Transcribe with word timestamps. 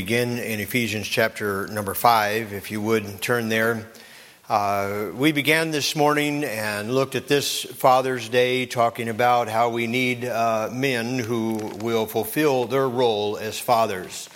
Begin 0.00 0.38
in 0.38 0.60
Ephesians 0.60 1.06
chapter 1.06 1.66
number 1.66 1.92
five, 1.92 2.54
if 2.54 2.70
you 2.70 2.80
would 2.80 3.20
turn 3.20 3.50
there. 3.50 3.86
Uh, 4.48 5.10
we 5.14 5.30
began 5.30 5.72
this 5.72 5.94
morning 5.94 6.42
and 6.42 6.94
looked 6.94 7.16
at 7.16 7.28
this 7.28 7.64
Father's 7.64 8.30
Day 8.30 8.64
talking 8.64 9.10
about 9.10 9.48
how 9.48 9.68
we 9.68 9.86
need 9.86 10.24
uh, 10.24 10.70
men 10.72 11.18
who 11.18 11.56
will 11.82 12.06
fulfill 12.06 12.64
their 12.64 12.88
role 12.88 13.36
as 13.36 13.58
fathers. 13.58 14.30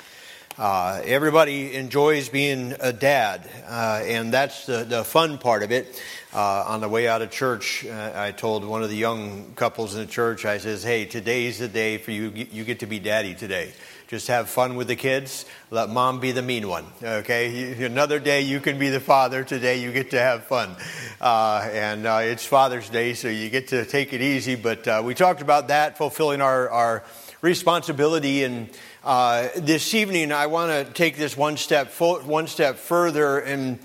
Uh, 0.59 1.01
everybody 1.03 1.75
enjoys 1.75 2.29
being 2.29 2.75
a 2.79 2.93
dad, 2.93 3.49
uh, 3.67 4.03
and 4.05 4.35
that's 4.35 4.67
the, 4.67 4.85
the 4.85 5.03
fun 5.03 5.39
part 5.39 5.63
of 5.63 5.73
it. 5.73 6.01
Uh, 6.35 6.65
on 6.69 6.83
the 6.83 6.89
way 6.91 7.09
out 7.09 7.23
of 7.23 7.31
church, 7.31 7.87
uh, 7.87 8.13
I 8.15 8.33
told 8.33 8.65
one 8.65 8.83
of 8.83 8.91
the 8.91 8.97
young 8.97 9.55
couples 9.57 9.95
in 9.95 10.01
the 10.03 10.07
church, 10.07 10.45
I 10.45 10.59
says, 10.59 10.85
"Hey, 10.85 11.07
today's 11.07 11.59
the 11.59 11.69
day 11.69 11.97
for 11.97 12.11
you. 12.11 12.31
You 12.53 12.65
get 12.65 12.81
to 12.81 12.87
be 12.87 12.99
daddy 12.99 13.35
today." 13.35 13.73
Just 14.07 14.29
have 14.29 14.51
fun 14.51 14.77
with 14.77 14.89
the 14.89 14.97
kids. 14.97 15.47
Let 15.71 15.89
mom 15.89 16.21
be 16.21 16.33
the 16.33 16.43
mean 16.43 16.69
one. 16.69 16.85
Okay? 17.03 17.83
Another 17.87 18.19
day 18.19 18.43
you 18.43 18.61
can 18.61 18.79
be 18.79 18.91
the 18.91 19.01
father. 19.01 19.45
Today 19.45 19.81
you 19.81 19.93
get 19.93 20.11
to 20.11 20.21
have 20.21 20.45
fun. 20.45 20.77
Uh, 21.23 21.67
and 21.73 22.07
uh, 22.07 22.19
it's 22.23 22.45
Father's 22.45 22.91
Day, 22.91 23.15
so 23.15 23.29
you 23.29 23.49
get 23.49 23.69
to 23.69 23.87
take 23.87 24.13
it 24.13 24.21
easy. 24.21 24.57
But 24.57 24.87
uh, 24.87 25.03
we 25.03 25.15
talked 25.15 25.41
about 25.41 25.69
that, 25.69 25.97
fulfilling 25.97 26.43
our, 26.43 26.69
our 26.69 27.05
responsibility. 27.41 28.45
And 28.45 28.69
uh, 29.05 29.49
this 29.57 29.95
evening, 29.95 30.33
I 30.33 30.49
want 30.49 30.87
to 30.87 30.93
take 30.93 31.17
this 31.17 31.35
one 31.35 31.57
step, 31.57 31.91
one 31.99 32.47
step 32.47 32.77
further 32.77 33.39
and 33.39 33.79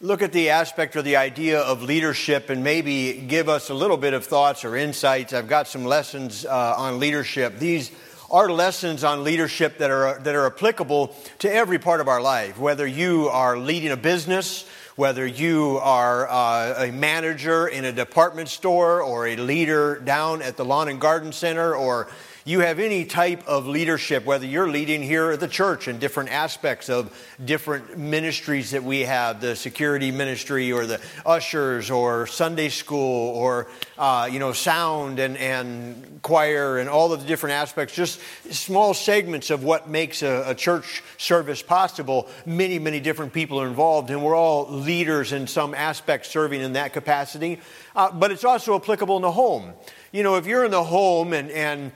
look 0.00 0.22
at 0.22 0.32
the 0.32 0.50
aspect 0.50 0.94
or 0.94 1.02
the 1.02 1.16
idea 1.16 1.60
of 1.60 1.82
leadership 1.82 2.48
and 2.48 2.62
maybe 2.62 3.14
give 3.14 3.48
us 3.48 3.70
a 3.70 3.74
little 3.74 3.96
bit 3.96 4.14
of 4.14 4.24
thoughts 4.24 4.64
or 4.64 4.76
insights. 4.76 5.32
I've 5.32 5.48
got 5.48 5.66
some 5.66 5.84
lessons 5.84 6.44
uh, 6.44 6.74
on 6.76 7.00
leadership. 7.00 7.58
These 7.58 7.90
are 8.34 8.50
lessons 8.50 9.04
on 9.04 9.22
leadership 9.22 9.78
that 9.78 9.92
are, 9.92 10.18
that 10.18 10.34
are 10.34 10.46
applicable 10.46 11.14
to 11.38 11.48
every 11.48 11.78
part 11.78 12.00
of 12.00 12.08
our 12.08 12.20
life. 12.20 12.58
Whether 12.58 12.84
you 12.84 13.28
are 13.28 13.56
leading 13.56 13.92
a 13.92 13.96
business, 13.96 14.68
whether 14.96 15.24
you 15.24 15.78
are 15.80 16.28
uh, 16.28 16.86
a 16.86 16.90
manager 16.90 17.68
in 17.68 17.84
a 17.84 17.92
department 17.92 18.48
store 18.48 19.00
or 19.02 19.28
a 19.28 19.36
leader 19.36 20.00
down 20.00 20.42
at 20.42 20.56
the 20.56 20.64
lawn 20.64 20.88
and 20.88 21.00
garden 21.00 21.30
center 21.30 21.76
or 21.76 22.08
you 22.46 22.60
have 22.60 22.78
any 22.78 23.06
type 23.06 23.46
of 23.48 23.66
leadership, 23.66 24.26
whether 24.26 24.44
you're 24.44 24.68
leading 24.68 25.02
here 25.02 25.30
at 25.30 25.40
the 25.40 25.48
church 25.48 25.88
in 25.88 25.98
different 25.98 26.30
aspects 26.30 26.90
of 26.90 27.10
different 27.42 27.96
ministries 27.96 28.72
that 28.72 28.84
we 28.84 29.00
have, 29.00 29.40
the 29.40 29.56
security 29.56 30.10
ministry 30.10 30.70
or 30.70 30.84
the 30.84 31.00
ushers 31.24 31.90
or 31.90 32.26
Sunday 32.26 32.68
school 32.68 33.34
or, 33.34 33.66
uh, 33.96 34.28
you 34.30 34.38
know, 34.38 34.52
sound 34.52 35.20
and, 35.20 35.38
and 35.38 36.20
choir 36.20 36.76
and 36.76 36.90
all 36.90 37.14
of 37.14 37.22
the 37.22 37.26
different 37.26 37.54
aspects, 37.54 37.94
just 37.94 38.20
small 38.50 38.92
segments 38.92 39.48
of 39.48 39.64
what 39.64 39.88
makes 39.88 40.22
a, 40.22 40.44
a 40.48 40.54
church 40.54 41.02
service 41.16 41.62
possible. 41.62 42.28
Many, 42.44 42.78
many 42.78 43.00
different 43.00 43.32
people 43.32 43.58
are 43.58 43.66
involved 43.66 44.10
and 44.10 44.22
we're 44.22 44.36
all 44.36 44.70
leaders 44.70 45.32
in 45.32 45.46
some 45.46 45.72
aspect 45.72 46.26
serving 46.26 46.60
in 46.60 46.74
that 46.74 46.92
capacity. 46.92 47.62
Uh, 47.96 48.12
but 48.12 48.30
it's 48.30 48.44
also 48.44 48.76
applicable 48.76 49.16
in 49.16 49.22
the 49.22 49.32
home. 49.32 49.72
You 50.12 50.22
know, 50.22 50.36
if 50.36 50.46
you're 50.46 50.66
in 50.66 50.72
the 50.72 50.84
home 50.84 51.32
and, 51.32 51.50
and 51.50 51.90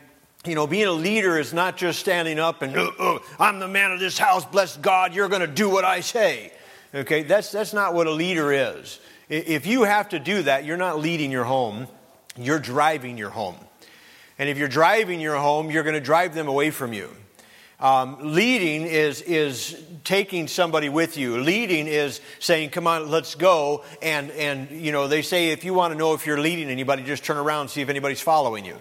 you 0.48 0.54
know, 0.54 0.66
being 0.66 0.86
a 0.86 0.92
leader 0.92 1.38
is 1.38 1.52
not 1.52 1.76
just 1.76 1.98
standing 1.98 2.38
up 2.38 2.62
and, 2.62 2.76
uh, 2.76 2.90
uh, 2.98 3.18
I'm 3.38 3.58
the 3.58 3.68
man 3.68 3.92
of 3.92 4.00
this 4.00 4.18
house, 4.18 4.44
bless 4.44 4.76
God, 4.76 5.14
you're 5.14 5.28
going 5.28 5.42
to 5.42 5.46
do 5.46 5.68
what 5.68 5.84
I 5.84 6.00
say. 6.00 6.52
Okay, 6.94 7.22
that's, 7.22 7.52
that's 7.52 7.72
not 7.72 7.94
what 7.94 8.06
a 8.06 8.10
leader 8.10 8.52
is. 8.52 8.98
If 9.28 9.66
you 9.66 9.84
have 9.84 10.08
to 10.10 10.18
do 10.18 10.42
that, 10.44 10.64
you're 10.64 10.78
not 10.78 10.98
leading 10.98 11.30
your 11.30 11.44
home, 11.44 11.86
you're 12.36 12.58
driving 12.58 13.18
your 13.18 13.30
home. 13.30 13.56
And 14.38 14.48
if 14.48 14.56
you're 14.56 14.68
driving 14.68 15.20
your 15.20 15.36
home, 15.36 15.70
you're 15.70 15.82
going 15.82 15.94
to 15.94 16.00
drive 16.00 16.34
them 16.34 16.48
away 16.48 16.70
from 16.70 16.92
you. 16.92 17.10
Um, 17.80 18.34
leading 18.34 18.82
is, 18.82 19.20
is 19.22 19.80
taking 20.02 20.48
somebody 20.48 20.88
with 20.88 21.16
you. 21.16 21.38
Leading 21.38 21.86
is 21.86 22.20
saying, 22.40 22.70
come 22.70 22.86
on, 22.86 23.08
let's 23.08 23.36
go. 23.36 23.84
And, 24.02 24.30
and, 24.32 24.70
you 24.70 24.90
know, 24.90 25.06
they 25.06 25.22
say 25.22 25.50
if 25.50 25.64
you 25.64 25.74
want 25.74 25.92
to 25.92 25.98
know 25.98 26.14
if 26.14 26.26
you're 26.26 26.40
leading 26.40 26.70
anybody, 26.70 27.04
just 27.04 27.24
turn 27.24 27.36
around 27.36 27.62
and 27.62 27.70
see 27.70 27.80
if 27.80 27.88
anybody's 27.88 28.20
following 28.20 28.64
you. 28.64 28.76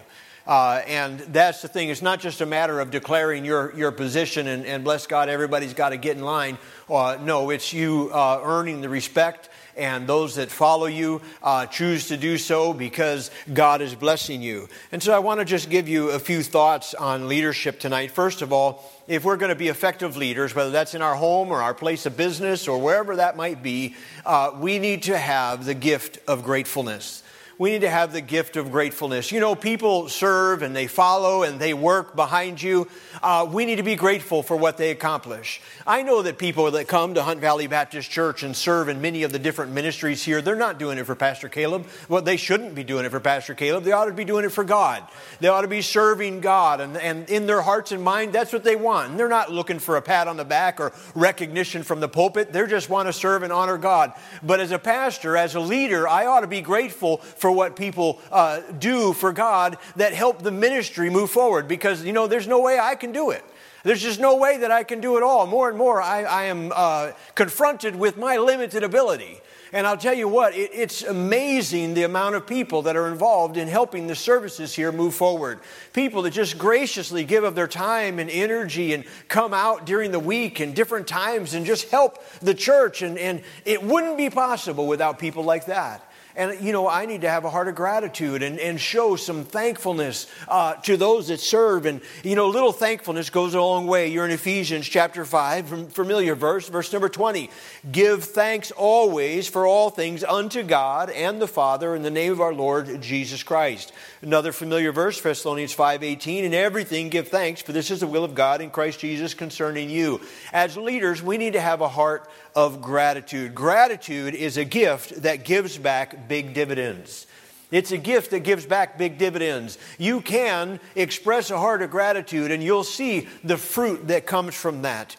Uh, 0.48 0.80
and 0.86 1.20
that's 1.20 1.60
the 1.60 1.68
thing. 1.68 1.90
It's 1.90 2.00
not 2.00 2.20
just 2.20 2.40
a 2.40 2.46
matter 2.46 2.80
of 2.80 2.90
declaring 2.90 3.44
your, 3.44 3.76
your 3.76 3.92
position 3.92 4.46
and, 4.46 4.64
and 4.64 4.82
bless 4.82 5.06
God, 5.06 5.28
everybody's 5.28 5.74
got 5.74 5.90
to 5.90 5.98
get 5.98 6.16
in 6.16 6.22
line. 6.22 6.56
Uh, 6.88 7.18
no, 7.20 7.50
it's 7.50 7.74
you 7.74 8.10
uh, 8.14 8.40
earning 8.42 8.80
the 8.80 8.88
respect, 8.88 9.50
and 9.76 10.06
those 10.06 10.36
that 10.36 10.50
follow 10.50 10.86
you 10.86 11.20
uh, 11.42 11.66
choose 11.66 12.08
to 12.08 12.16
do 12.16 12.38
so 12.38 12.72
because 12.72 13.30
God 13.52 13.82
is 13.82 13.94
blessing 13.94 14.40
you. 14.40 14.70
And 14.90 15.02
so 15.02 15.12
I 15.12 15.18
want 15.18 15.40
to 15.40 15.44
just 15.44 15.68
give 15.68 15.86
you 15.86 16.10
a 16.12 16.18
few 16.18 16.42
thoughts 16.42 16.94
on 16.94 17.28
leadership 17.28 17.78
tonight. 17.78 18.10
First 18.10 18.40
of 18.40 18.50
all, 18.50 18.90
if 19.06 19.24
we're 19.24 19.36
going 19.36 19.50
to 19.50 19.54
be 19.54 19.68
effective 19.68 20.16
leaders, 20.16 20.54
whether 20.54 20.70
that's 20.70 20.94
in 20.94 21.02
our 21.02 21.14
home 21.14 21.50
or 21.50 21.60
our 21.60 21.74
place 21.74 22.06
of 22.06 22.16
business 22.16 22.68
or 22.68 22.80
wherever 22.80 23.16
that 23.16 23.36
might 23.36 23.62
be, 23.62 23.96
uh, 24.24 24.52
we 24.58 24.78
need 24.78 25.02
to 25.02 25.18
have 25.18 25.66
the 25.66 25.74
gift 25.74 26.18
of 26.26 26.42
gratefulness 26.42 27.22
we 27.58 27.70
need 27.70 27.80
to 27.80 27.90
have 27.90 28.12
the 28.12 28.20
gift 28.20 28.56
of 28.56 28.70
gratefulness. 28.70 29.32
You 29.32 29.40
know, 29.40 29.56
people 29.56 30.08
serve 30.08 30.62
and 30.62 30.74
they 30.74 30.86
follow 30.86 31.42
and 31.42 31.58
they 31.58 31.74
work 31.74 32.14
behind 32.14 32.62
you. 32.62 32.86
Uh, 33.20 33.48
we 33.50 33.66
need 33.66 33.76
to 33.76 33.82
be 33.82 33.96
grateful 33.96 34.44
for 34.44 34.56
what 34.56 34.76
they 34.76 34.92
accomplish. 34.92 35.60
I 35.84 36.02
know 36.02 36.22
that 36.22 36.38
people 36.38 36.70
that 36.70 36.86
come 36.86 37.14
to 37.14 37.22
Hunt 37.22 37.40
Valley 37.40 37.66
Baptist 37.66 38.10
Church 38.10 38.44
and 38.44 38.56
serve 38.56 38.88
in 38.88 39.00
many 39.00 39.24
of 39.24 39.32
the 39.32 39.40
different 39.40 39.72
ministries 39.72 40.22
here, 40.22 40.40
they're 40.40 40.54
not 40.54 40.78
doing 40.78 40.98
it 40.98 41.04
for 41.04 41.16
Pastor 41.16 41.48
Caleb. 41.48 41.86
Well, 42.08 42.22
they 42.22 42.36
shouldn't 42.36 42.76
be 42.76 42.84
doing 42.84 43.04
it 43.04 43.10
for 43.10 43.18
Pastor 43.18 43.54
Caleb. 43.54 43.82
They 43.82 43.92
ought 43.92 44.04
to 44.04 44.12
be 44.12 44.24
doing 44.24 44.44
it 44.44 44.52
for 44.52 44.62
God. 44.62 45.02
They 45.40 45.48
ought 45.48 45.62
to 45.62 45.68
be 45.68 45.82
serving 45.82 46.40
God. 46.40 46.80
And, 46.80 46.96
and 46.96 47.28
in 47.28 47.46
their 47.46 47.62
hearts 47.62 47.90
and 47.90 48.02
mind, 48.04 48.32
that's 48.32 48.52
what 48.52 48.62
they 48.62 48.76
want. 48.76 49.10
And 49.10 49.18
they're 49.18 49.28
not 49.28 49.50
looking 49.50 49.80
for 49.80 49.96
a 49.96 50.02
pat 50.02 50.28
on 50.28 50.36
the 50.36 50.44
back 50.44 50.78
or 50.78 50.92
recognition 51.16 51.82
from 51.82 51.98
the 51.98 52.08
pulpit. 52.08 52.52
They 52.52 52.64
just 52.68 52.88
want 52.88 53.08
to 53.08 53.12
serve 53.12 53.42
and 53.42 53.52
honor 53.52 53.78
God. 53.78 54.12
But 54.44 54.60
as 54.60 54.70
a 54.70 54.78
pastor, 54.78 55.36
as 55.36 55.56
a 55.56 55.60
leader, 55.60 56.06
I 56.06 56.26
ought 56.26 56.40
to 56.40 56.46
be 56.46 56.60
grateful 56.60 57.16
for 57.16 57.47
for 57.48 57.52
what 57.52 57.76
people 57.76 58.20
uh, 58.30 58.60
do 58.78 59.14
for 59.14 59.32
God 59.32 59.78
that 59.96 60.12
help 60.12 60.42
the 60.42 60.50
ministry 60.50 61.08
move 61.08 61.30
forward 61.30 61.66
because, 61.66 62.04
you 62.04 62.12
know, 62.12 62.26
there's 62.26 62.46
no 62.46 62.60
way 62.60 62.78
I 62.78 62.94
can 62.94 63.10
do 63.10 63.30
it. 63.30 63.42
There's 63.84 64.02
just 64.02 64.20
no 64.20 64.36
way 64.36 64.58
that 64.58 64.70
I 64.70 64.84
can 64.84 65.00
do 65.00 65.16
it 65.16 65.22
all. 65.22 65.46
More 65.46 65.70
and 65.70 65.78
more, 65.78 66.02
I, 66.02 66.24
I 66.24 66.44
am 66.44 66.70
uh, 66.76 67.12
confronted 67.34 67.96
with 67.96 68.18
my 68.18 68.36
limited 68.36 68.82
ability. 68.82 69.40
And 69.72 69.86
I'll 69.86 69.96
tell 69.96 70.12
you 70.12 70.28
what, 70.28 70.54
it, 70.54 70.72
it's 70.74 71.02
amazing 71.02 71.94
the 71.94 72.02
amount 72.02 72.34
of 72.34 72.46
people 72.46 72.82
that 72.82 72.96
are 72.96 73.08
involved 73.08 73.56
in 73.56 73.66
helping 73.66 74.08
the 74.08 74.14
services 74.14 74.74
here 74.74 74.92
move 74.92 75.14
forward. 75.14 75.60
People 75.94 76.20
that 76.22 76.32
just 76.32 76.58
graciously 76.58 77.24
give 77.24 77.44
of 77.44 77.54
their 77.54 77.66
time 77.66 78.18
and 78.18 78.28
energy 78.28 78.92
and 78.92 79.04
come 79.28 79.54
out 79.54 79.86
during 79.86 80.10
the 80.10 80.20
week 80.20 80.60
and 80.60 80.74
different 80.74 81.06
times 81.06 81.54
and 81.54 81.64
just 81.64 81.90
help 81.90 82.22
the 82.40 82.52
church. 82.52 83.00
And, 83.00 83.16
and 83.16 83.40
it 83.64 83.82
wouldn't 83.82 84.18
be 84.18 84.28
possible 84.28 84.86
without 84.86 85.18
people 85.18 85.44
like 85.44 85.64
that. 85.64 86.04
And, 86.38 86.60
you 86.64 86.72
know, 86.72 86.88
I 86.88 87.04
need 87.04 87.22
to 87.22 87.28
have 87.28 87.44
a 87.44 87.50
heart 87.50 87.66
of 87.66 87.74
gratitude 87.74 88.44
and, 88.44 88.60
and 88.60 88.80
show 88.80 89.16
some 89.16 89.44
thankfulness 89.44 90.28
uh, 90.46 90.74
to 90.74 90.96
those 90.96 91.26
that 91.28 91.40
serve. 91.40 91.84
And, 91.84 92.00
you 92.22 92.36
know, 92.36 92.46
a 92.46 92.52
little 92.52 92.70
thankfulness 92.70 93.28
goes 93.28 93.54
a 93.54 93.60
long 93.60 93.88
way. 93.88 94.06
You're 94.06 94.24
in 94.24 94.30
Ephesians 94.30 94.86
chapter 94.86 95.24
5, 95.24 95.92
familiar 95.92 96.36
verse, 96.36 96.68
verse 96.68 96.92
number 96.92 97.08
20. 97.08 97.50
Give 97.90 98.22
thanks 98.22 98.70
always 98.70 99.48
for 99.48 99.66
all 99.66 99.90
things 99.90 100.22
unto 100.22 100.62
God 100.62 101.10
and 101.10 101.42
the 101.42 101.48
Father 101.48 101.96
in 101.96 102.02
the 102.02 102.10
name 102.10 102.30
of 102.30 102.40
our 102.40 102.54
Lord 102.54 103.00
Jesus 103.00 103.42
Christ. 103.42 103.92
Another 104.20 104.50
familiar 104.50 104.90
verse, 104.90 105.20
Thessalonians 105.20 105.72
5:18, 105.72 106.42
in 106.42 106.52
everything 106.52 107.08
give 107.08 107.28
thanks, 107.28 107.62
for 107.62 107.70
this 107.70 107.90
is 107.90 108.00
the 108.00 108.06
will 108.08 108.24
of 108.24 108.34
God 108.34 108.60
in 108.60 108.70
Christ 108.70 108.98
Jesus 108.98 109.32
concerning 109.32 109.90
you. 109.90 110.20
As 110.52 110.76
leaders, 110.76 111.22
we 111.22 111.38
need 111.38 111.52
to 111.52 111.60
have 111.60 111.80
a 111.80 111.88
heart 111.88 112.28
of 112.56 112.82
gratitude. 112.82 113.54
Gratitude 113.54 114.34
is 114.34 114.56
a 114.56 114.64
gift 114.64 115.22
that 115.22 115.44
gives 115.44 115.78
back 115.78 116.26
big 116.26 116.52
dividends. 116.52 117.28
It's 117.70 117.92
a 117.92 117.98
gift 117.98 118.32
that 118.32 118.40
gives 118.40 118.66
back 118.66 118.98
big 118.98 119.18
dividends. 119.18 119.78
You 119.98 120.20
can 120.20 120.80
express 120.96 121.50
a 121.50 121.58
heart 121.58 121.82
of 121.82 121.90
gratitude, 121.90 122.50
and 122.50 122.62
you'll 122.62 122.82
see 122.82 123.28
the 123.44 123.58
fruit 123.58 124.08
that 124.08 124.26
comes 124.26 124.56
from 124.56 124.82
that 124.82 125.16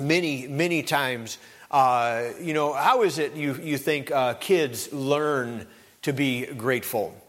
many, 0.00 0.48
many 0.48 0.82
times. 0.82 1.38
Uh, 1.70 2.30
you 2.40 2.54
know, 2.54 2.72
how 2.72 3.02
is 3.02 3.18
it 3.18 3.34
you, 3.34 3.54
you 3.62 3.78
think 3.78 4.10
uh, 4.10 4.34
kids 4.34 4.92
learn 4.92 5.66
to 6.02 6.12
be 6.12 6.46
grateful? 6.46 7.21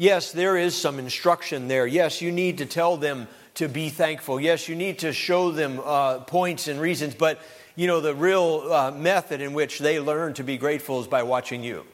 Yes, 0.00 0.32
there 0.32 0.56
is 0.56 0.74
some 0.74 0.98
instruction 0.98 1.68
there. 1.68 1.86
Yes, 1.86 2.22
you 2.22 2.32
need 2.32 2.56
to 2.56 2.64
tell 2.64 2.96
them 2.96 3.28
to 3.56 3.68
be 3.68 3.90
thankful. 3.90 4.40
Yes, 4.40 4.66
you 4.66 4.74
need 4.74 5.00
to 5.00 5.12
show 5.12 5.50
them 5.50 5.78
uh, 5.84 6.20
points 6.20 6.68
and 6.68 6.80
reasons. 6.80 7.14
But, 7.14 7.38
you 7.76 7.86
know, 7.86 8.00
the 8.00 8.14
real 8.14 8.72
uh, 8.72 8.92
method 8.92 9.42
in 9.42 9.52
which 9.52 9.78
they 9.78 10.00
learn 10.00 10.32
to 10.34 10.42
be 10.42 10.56
grateful 10.56 11.02
is 11.02 11.06
by 11.06 11.22
watching 11.24 11.62
you. 11.62 11.84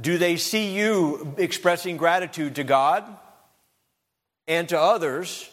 Do 0.00 0.16
they 0.16 0.38
see 0.38 0.74
you 0.74 1.34
expressing 1.36 1.98
gratitude 1.98 2.54
to 2.54 2.64
God 2.64 3.04
and 4.48 4.66
to 4.70 4.80
others 4.80 5.50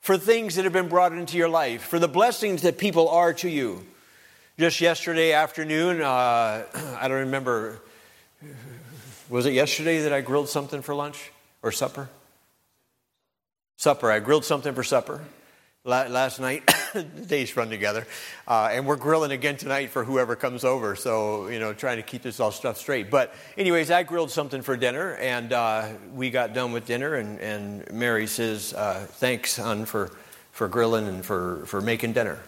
for 0.00 0.18
things 0.18 0.56
that 0.56 0.64
have 0.64 0.74
been 0.74 0.90
brought 0.90 1.14
into 1.14 1.38
your 1.38 1.48
life, 1.48 1.80
for 1.80 1.98
the 1.98 2.08
blessings 2.08 2.60
that 2.60 2.76
people 2.76 3.08
are 3.08 3.32
to 3.32 3.48
you? 3.48 3.86
Just 4.58 4.82
yesterday 4.82 5.32
afternoon, 5.32 6.02
uh, 6.02 6.66
I 7.00 7.08
don't 7.08 7.20
remember 7.20 7.80
was 9.30 9.46
it 9.46 9.52
yesterday 9.52 10.00
that 10.02 10.12
I 10.12 10.20
grilled 10.20 10.48
something 10.48 10.82
for 10.82 10.94
lunch 10.94 11.30
or 11.62 11.70
supper? 11.70 12.08
Supper. 13.76 14.10
I 14.10 14.18
grilled 14.18 14.44
something 14.44 14.74
for 14.74 14.82
supper. 14.82 15.22
last 15.84 16.40
night. 16.40 16.68
the 16.92 17.02
days 17.04 17.56
run 17.56 17.70
together. 17.70 18.06
Uh, 18.46 18.70
and 18.72 18.84
we're 18.84 18.96
grilling 18.96 19.30
again 19.30 19.56
tonight 19.56 19.90
for 19.90 20.04
whoever 20.04 20.34
comes 20.34 20.64
over. 20.64 20.96
So, 20.96 21.46
you 21.46 21.60
know, 21.60 21.72
trying 21.72 21.96
to 21.98 22.02
keep 22.02 22.22
this 22.22 22.40
all 22.40 22.50
stuff 22.50 22.76
straight. 22.76 23.08
But, 23.08 23.32
anyways, 23.56 23.90
I 23.92 24.02
grilled 24.02 24.32
something 24.32 24.62
for 24.62 24.76
dinner, 24.76 25.14
and 25.14 25.52
uh, 25.52 25.88
we 26.12 26.30
got 26.30 26.52
done 26.52 26.72
with 26.72 26.84
dinner. 26.84 27.14
And, 27.14 27.38
and 27.38 27.90
Mary 27.92 28.26
says, 28.26 28.74
uh, 28.74 29.06
Thanks, 29.08 29.52
son, 29.52 29.84
for, 29.84 30.10
for 30.50 30.66
grilling 30.66 31.06
and 31.06 31.24
for, 31.24 31.64
for 31.66 31.80
making 31.80 32.14
dinner. 32.14 32.40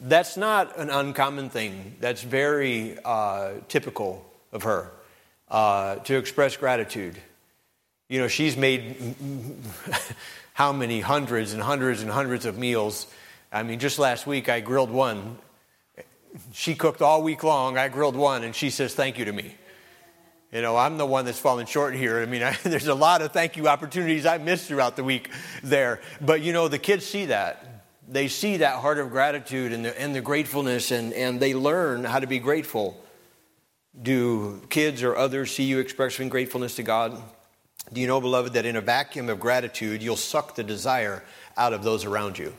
That's 0.00 0.36
not 0.36 0.76
an 0.76 0.90
uncommon 0.90 1.48
thing, 1.48 1.94
that's 2.00 2.22
very 2.22 2.98
uh, 3.04 3.52
typical 3.68 4.26
of 4.52 4.64
her 4.64 4.90
uh, 5.48 5.96
to 5.96 6.16
express 6.16 6.56
gratitude. 6.56 7.18
You 8.08 8.20
know, 8.20 8.28
she's 8.28 8.56
made 8.56 9.14
how 10.54 10.72
many 10.72 11.00
hundreds 11.00 11.52
and 11.52 11.62
hundreds 11.62 12.02
and 12.02 12.10
hundreds 12.10 12.46
of 12.46 12.58
meals. 12.58 13.06
I 13.52 13.62
mean, 13.62 13.78
just 13.78 13.98
last 13.98 14.26
week 14.26 14.48
I 14.48 14.60
grilled 14.60 14.90
one. 14.90 15.38
She 16.52 16.74
cooked 16.74 17.02
all 17.02 17.22
week 17.22 17.44
long. 17.44 17.78
I 17.78 17.88
grilled 17.88 18.16
one, 18.16 18.44
and 18.44 18.54
she 18.54 18.70
says 18.70 18.94
thank 18.94 19.18
you 19.18 19.24
to 19.24 19.32
me. 19.32 19.54
You 20.54 20.62
know, 20.62 20.76
I'm 20.76 20.98
the 20.98 21.06
one 21.06 21.24
that's 21.24 21.40
falling 21.40 21.66
short 21.66 21.96
here. 21.96 22.20
I 22.20 22.26
mean, 22.26 22.44
I, 22.44 22.52
there's 22.62 22.86
a 22.86 22.94
lot 22.94 23.22
of 23.22 23.32
thank 23.32 23.56
you 23.56 23.66
opportunities 23.66 24.24
I 24.24 24.38
missed 24.38 24.68
throughout 24.68 24.94
the 24.94 25.02
week 25.02 25.30
there. 25.64 26.00
But, 26.20 26.42
you 26.42 26.52
know, 26.52 26.68
the 26.68 26.78
kids 26.78 27.04
see 27.04 27.26
that. 27.26 27.84
They 28.08 28.28
see 28.28 28.58
that 28.58 28.80
heart 28.80 28.98
of 28.98 29.10
gratitude 29.10 29.72
and 29.72 29.84
the, 29.84 30.00
and 30.00 30.14
the 30.14 30.20
gratefulness, 30.20 30.92
and, 30.92 31.12
and 31.12 31.40
they 31.40 31.54
learn 31.54 32.04
how 32.04 32.20
to 32.20 32.28
be 32.28 32.38
grateful. 32.38 33.03
Do 34.02 34.60
kids 34.70 35.02
or 35.02 35.16
others 35.16 35.52
see 35.52 35.64
you 35.64 35.78
expressing 35.78 36.28
gratefulness 36.28 36.76
to 36.76 36.82
God? 36.82 37.20
Do 37.92 38.00
you 38.00 38.06
know, 38.06 38.20
beloved, 38.20 38.54
that 38.54 38.66
in 38.66 38.76
a 38.76 38.80
vacuum 38.80 39.28
of 39.28 39.38
gratitude, 39.38 40.02
you'll 40.02 40.16
suck 40.16 40.56
the 40.56 40.64
desire 40.64 41.22
out 41.56 41.72
of 41.72 41.84
those 41.84 42.04
around 42.04 42.38
you? 42.38 42.52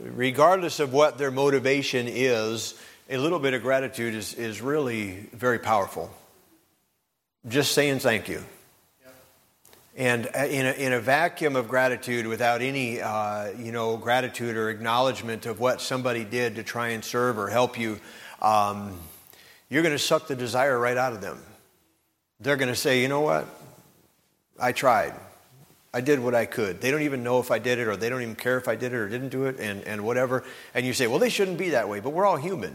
Regardless 0.00 0.78
of 0.78 0.92
what 0.92 1.18
their 1.18 1.30
motivation 1.30 2.06
is, 2.08 2.80
a 3.08 3.16
little 3.16 3.40
bit 3.40 3.54
of 3.54 3.62
gratitude 3.62 4.14
is, 4.14 4.34
is 4.34 4.60
really 4.60 5.28
very 5.32 5.58
powerful. 5.58 6.10
Just 7.48 7.72
saying 7.72 7.98
thank 7.98 8.28
you. 8.28 8.44
And 9.96 10.28
uh, 10.34 10.46
in 10.46 10.66
a, 10.66 10.72
in 10.72 10.92
a 10.92 11.00
vacuum 11.00 11.56
of 11.56 11.68
gratitude, 11.68 12.26
without 12.26 12.62
any, 12.62 13.00
uh, 13.00 13.50
you 13.58 13.72
know, 13.72 13.96
gratitude 13.96 14.56
or 14.56 14.70
acknowledgement 14.70 15.46
of 15.46 15.58
what 15.58 15.80
somebody 15.80 16.24
did 16.24 16.56
to 16.56 16.62
try 16.62 16.90
and 16.90 17.04
serve 17.04 17.38
or 17.38 17.48
help 17.48 17.78
you, 17.78 17.98
um, 18.42 18.98
you're 19.68 19.82
going 19.82 19.94
to 19.94 19.98
suck 19.98 20.26
the 20.26 20.36
desire 20.36 20.78
right 20.78 20.96
out 20.96 21.12
of 21.12 21.20
them 21.20 21.40
they're 22.40 22.56
going 22.56 22.68
to 22.68 22.76
say, 22.76 23.02
you 23.02 23.08
know 23.08 23.20
what? 23.20 23.46
I 24.58 24.72
tried. 24.72 25.14
I 25.92 26.00
did 26.00 26.20
what 26.20 26.34
I 26.34 26.46
could. 26.46 26.80
They 26.80 26.90
don't 26.90 27.02
even 27.02 27.22
know 27.22 27.40
if 27.40 27.50
I 27.50 27.58
did 27.58 27.78
it, 27.78 27.86
or 27.86 27.96
they 27.96 28.08
don't 28.08 28.22
even 28.22 28.36
care 28.36 28.56
if 28.56 28.68
I 28.68 28.76
did 28.76 28.92
it 28.92 28.96
or 28.96 29.08
didn't 29.08 29.28
do 29.28 29.44
it, 29.44 29.58
and, 29.58 29.82
and 29.84 30.04
whatever. 30.04 30.44
And 30.74 30.86
you 30.86 30.92
say, 30.92 31.06
well, 31.06 31.18
they 31.18 31.28
shouldn't 31.28 31.58
be 31.58 31.70
that 31.70 31.88
way, 31.88 32.00
but 32.00 32.10
we're 32.10 32.26
all 32.26 32.36
human. 32.36 32.74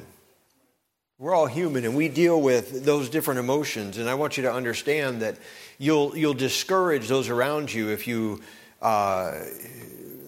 We're 1.17 1.33
all 1.33 1.47
human, 1.47 1.85
and 1.85 1.95
we 1.95 2.09
deal 2.09 2.41
with 2.41 2.83
those 2.83 3.09
different 3.09 3.39
emotions. 3.39 3.97
And 3.97 4.09
I 4.09 4.15
want 4.15 4.37
you 4.37 4.43
to 4.43 4.51
understand 4.51 5.21
that 5.21 5.37
you'll, 5.79 6.15
you'll 6.15 6.33
discourage 6.33 7.07
those 7.07 7.29
around 7.29 7.73
you 7.73 7.89
if 7.89 8.05
you 8.05 8.41
uh, 8.81 9.39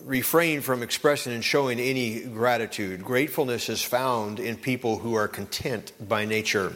refrain 0.07 0.61
from 0.61 0.83
expressing 0.83 1.33
and 1.33 1.43
showing 1.43 1.79
any 1.79 2.21
gratitude. 2.21 3.03
Gratefulness 3.03 3.67
is 3.67 3.83
found 3.83 4.39
in 4.39 4.55
people 4.55 4.99
who 4.99 5.15
are 5.15 5.27
content 5.27 5.91
by 5.99 6.23
nature. 6.23 6.73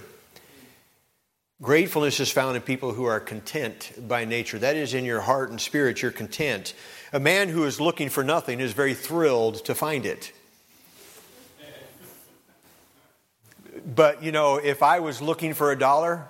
Gratefulness 1.62 2.20
is 2.20 2.30
found 2.30 2.58
in 2.58 2.62
people 2.62 2.92
who 2.92 3.06
are 3.06 3.20
content 3.20 3.94
by 4.08 4.26
nature. 4.26 4.60
That 4.60 4.76
is, 4.76 4.94
in 4.94 5.06
your 5.06 5.22
heart 5.22 5.50
and 5.50 5.62
spirit, 5.62 6.02
you're 6.02 6.12
content. 6.12 6.74
A 7.14 7.20
man 7.20 7.48
who 7.48 7.64
is 7.64 7.80
looking 7.80 8.10
for 8.10 8.24
nothing 8.24 8.60
is 8.60 8.74
very 8.74 8.96
thrilled 8.96 9.64
to 9.66 9.76
find 9.76 10.06
it. 10.06 10.34
But, 13.96 14.22
you 14.24 14.32
know, 14.32 14.58
if 14.58 14.84
I 14.84 15.00
was 15.00 15.22
looking 15.22 15.54
for 15.54 15.72
a 15.72 15.80
dollar 15.80 16.28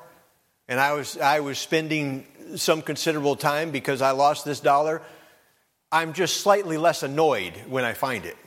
and 0.68 0.80
I 0.80 0.94
was, 0.94 1.18
I 1.18 1.40
was 1.40 1.58
spending 1.58 2.28
some 2.58 2.82
considerable 2.82 3.36
time 3.36 3.72
because 3.72 4.02
I 4.02 4.12
lost 4.12 4.46
this 4.46 4.60
dollar, 4.60 5.02
I'm 5.92 6.14
just 6.14 6.38
slightly 6.42 6.78
less 6.78 7.04
annoyed 7.04 7.54
when 7.68 7.84
I 7.84 7.94
find 7.94 8.26
it. 8.26 8.38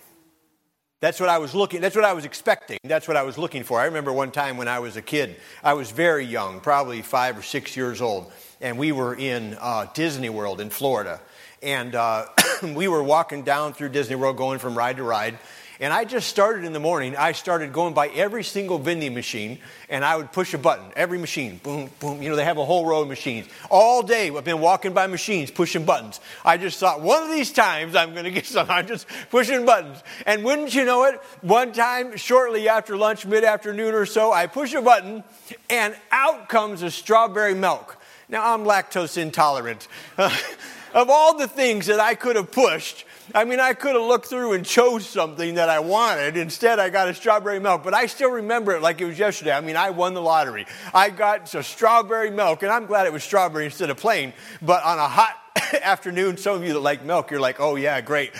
That's 1.00 1.20
what 1.20 1.28
I 1.28 1.36
was 1.36 1.54
looking, 1.54 1.82
that's 1.82 1.94
what 1.94 2.06
I 2.06 2.14
was 2.14 2.24
expecting. 2.24 2.78
That's 2.82 3.06
what 3.06 3.18
I 3.18 3.24
was 3.24 3.36
looking 3.36 3.62
for. 3.62 3.78
I 3.78 3.84
remember 3.84 4.10
one 4.10 4.30
time 4.30 4.56
when 4.56 4.68
I 4.68 4.78
was 4.78 4.96
a 4.96 5.02
kid, 5.02 5.36
I 5.62 5.74
was 5.74 5.90
very 5.90 6.24
young, 6.24 6.60
probably 6.60 7.02
five 7.02 7.36
or 7.36 7.42
six 7.42 7.76
years 7.76 8.00
old, 8.00 8.32
and 8.62 8.78
we 8.78 8.90
were 8.90 9.14
in 9.14 9.58
uh, 9.60 9.86
Disney 9.92 10.30
World 10.30 10.62
in 10.62 10.70
Florida. 10.70 11.20
And 11.62 11.94
uh, 11.94 12.26
we 12.62 12.88
were 12.88 13.02
walking 13.02 13.42
down 13.42 13.74
through 13.74 13.90
Disney 13.90 14.16
World, 14.16 14.38
going 14.38 14.58
from 14.58 14.78
ride 14.78 14.96
to 14.96 15.02
ride, 15.02 15.38
and 15.80 15.92
I 15.92 16.04
just 16.04 16.28
started 16.28 16.64
in 16.64 16.72
the 16.72 16.80
morning. 16.80 17.16
I 17.16 17.32
started 17.32 17.72
going 17.72 17.94
by 17.94 18.08
every 18.08 18.44
single 18.44 18.78
vending 18.78 19.14
machine, 19.14 19.58
and 19.88 20.04
I 20.04 20.16
would 20.16 20.32
push 20.32 20.54
a 20.54 20.58
button. 20.58 20.86
Every 20.94 21.18
machine, 21.18 21.60
boom, 21.62 21.90
boom. 22.00 22.22
You 22.22 22.30
know, 22.30 22.36
they 22.36 22.44
have 22.44 22.58
a 22.58 22.64
whole 22.64 22.86
row 22.86 23.02
of 23.02 23.08
machines. 23.08 23.46
All 23.70 24.02
day, 24.02 24.30
I've 24.30 24.44
been 24.44 24.60
walking 24.60 24.92
by 24.92 25.06
machines, 25.06 25.50
pushing 25.50 25.84
buttons. 25.84 26.20
I 26.44 26.56
just 26.56 26.78
thought, 26.78 27.00
one 27.00 27.22
of 27.22 27.30
these 27.30 27.52
times, 27.52 27.96
I'm 27.96 28.12
going 28.12 28.24
to 28.24 28.30
get 28.30 28.46
some. 28.46 28.66
I'm 28.70 28.86
just 28.86 29.06
pushing 29.30 29.66
buttons. 29.66 30.02
And 30.26 30.44
wouldn't 30.44 30.74
you 30.74 30.84
know 30.84 31.04
it, 31.04 31.20
one 31.40 31.72
time, 31.72 32.16
shortly 32.16 32.68
after 32.68 32.96
lunch, 32.96 33.26
mid 33.26 33.44
afternoon 33.44 33.94
or 33.94 34.06
so, 34.06 34.32
I 34.32 34.46
push 34.46 34.74
a 34.74 34.82
button, 34.82 35.24
and 35.68 35.96
out 36.10 36.48
comes 36.48 36.82
a 36.82 36.90
strawberry 36.90 37.54
milk. 37.54 37.98
Now, 38.28 38.54
I'm 38.54 38.64
lactose 38.64 39.18
intolerant. 39.18 39.88
of 40.94 41.10
all 41.10 41.36
the 41.36 41.48
things 41.48 41.86
that 41.86 42.00
I 42.00 42.14
could 42.14 42.36
have 42.36 42.50
pushed, 42.50 43.04
I 43.34 43.44
mean, 43.44 43.58
I 43.58 43.72
could 43.74 43.94
have 43.94 44.04
looked 44.04 44.26
through 44.26 44.52
and 44.52 44.64
chose 44.64 45.06
something 45.06 45.54
that 45.54 45.68
I 45.68 45.80
wanted. 45.80 46.36
Instead, 46.36 46.78
I 46.78 46.90
got 46.90 47.08
a 47.08 47.14
strawberry 47.14 47.58
milk, 47.58 47.82
but 47.82 47.94
I 47.94 48.06
still 48.06 48.30
remember 48.30 48.72
it 48.72 48.82
like 48.82 49.00
it 49.00 49.06
was 49.06 49.18
yesterday. 49.18 49.52
I 49.52 49.60
mean, 49.60 49.76
I 49.76 49.90
won 49.90 50.14
the 50.14 50.22
lottery. 50.22 50.66
I 50.92 51.10
got 51.10 51.52
a 51.54 51.62
strawberry 51.62 52.30
milk, 52.30 52.62
and 52.62 52.70
I'm 52.70 52.86
glad 52.86 53.06
it 53.06 53.12
was 53.12 53.24
strawberry 53.24 53.64
instead 53.64 53.90
of 53.90 53.96
plain. 53.96 54.32
But 54.62 54.84
on 54.84 54.98
a 54.98 55.08
hot 55.08 55.36
afternoon, 55.82 56.36
some 56.36 56.56
of 56.56 56.64
you 56.64 56.74
that 56.74 56.80
like 56.80 57.04
milk, 57.04 57.30
you're 57.30 57.40
like, 57.40 57.60
oh, 57.60 57.76
yeah, 57.76 58.00
great. 58.00 58.32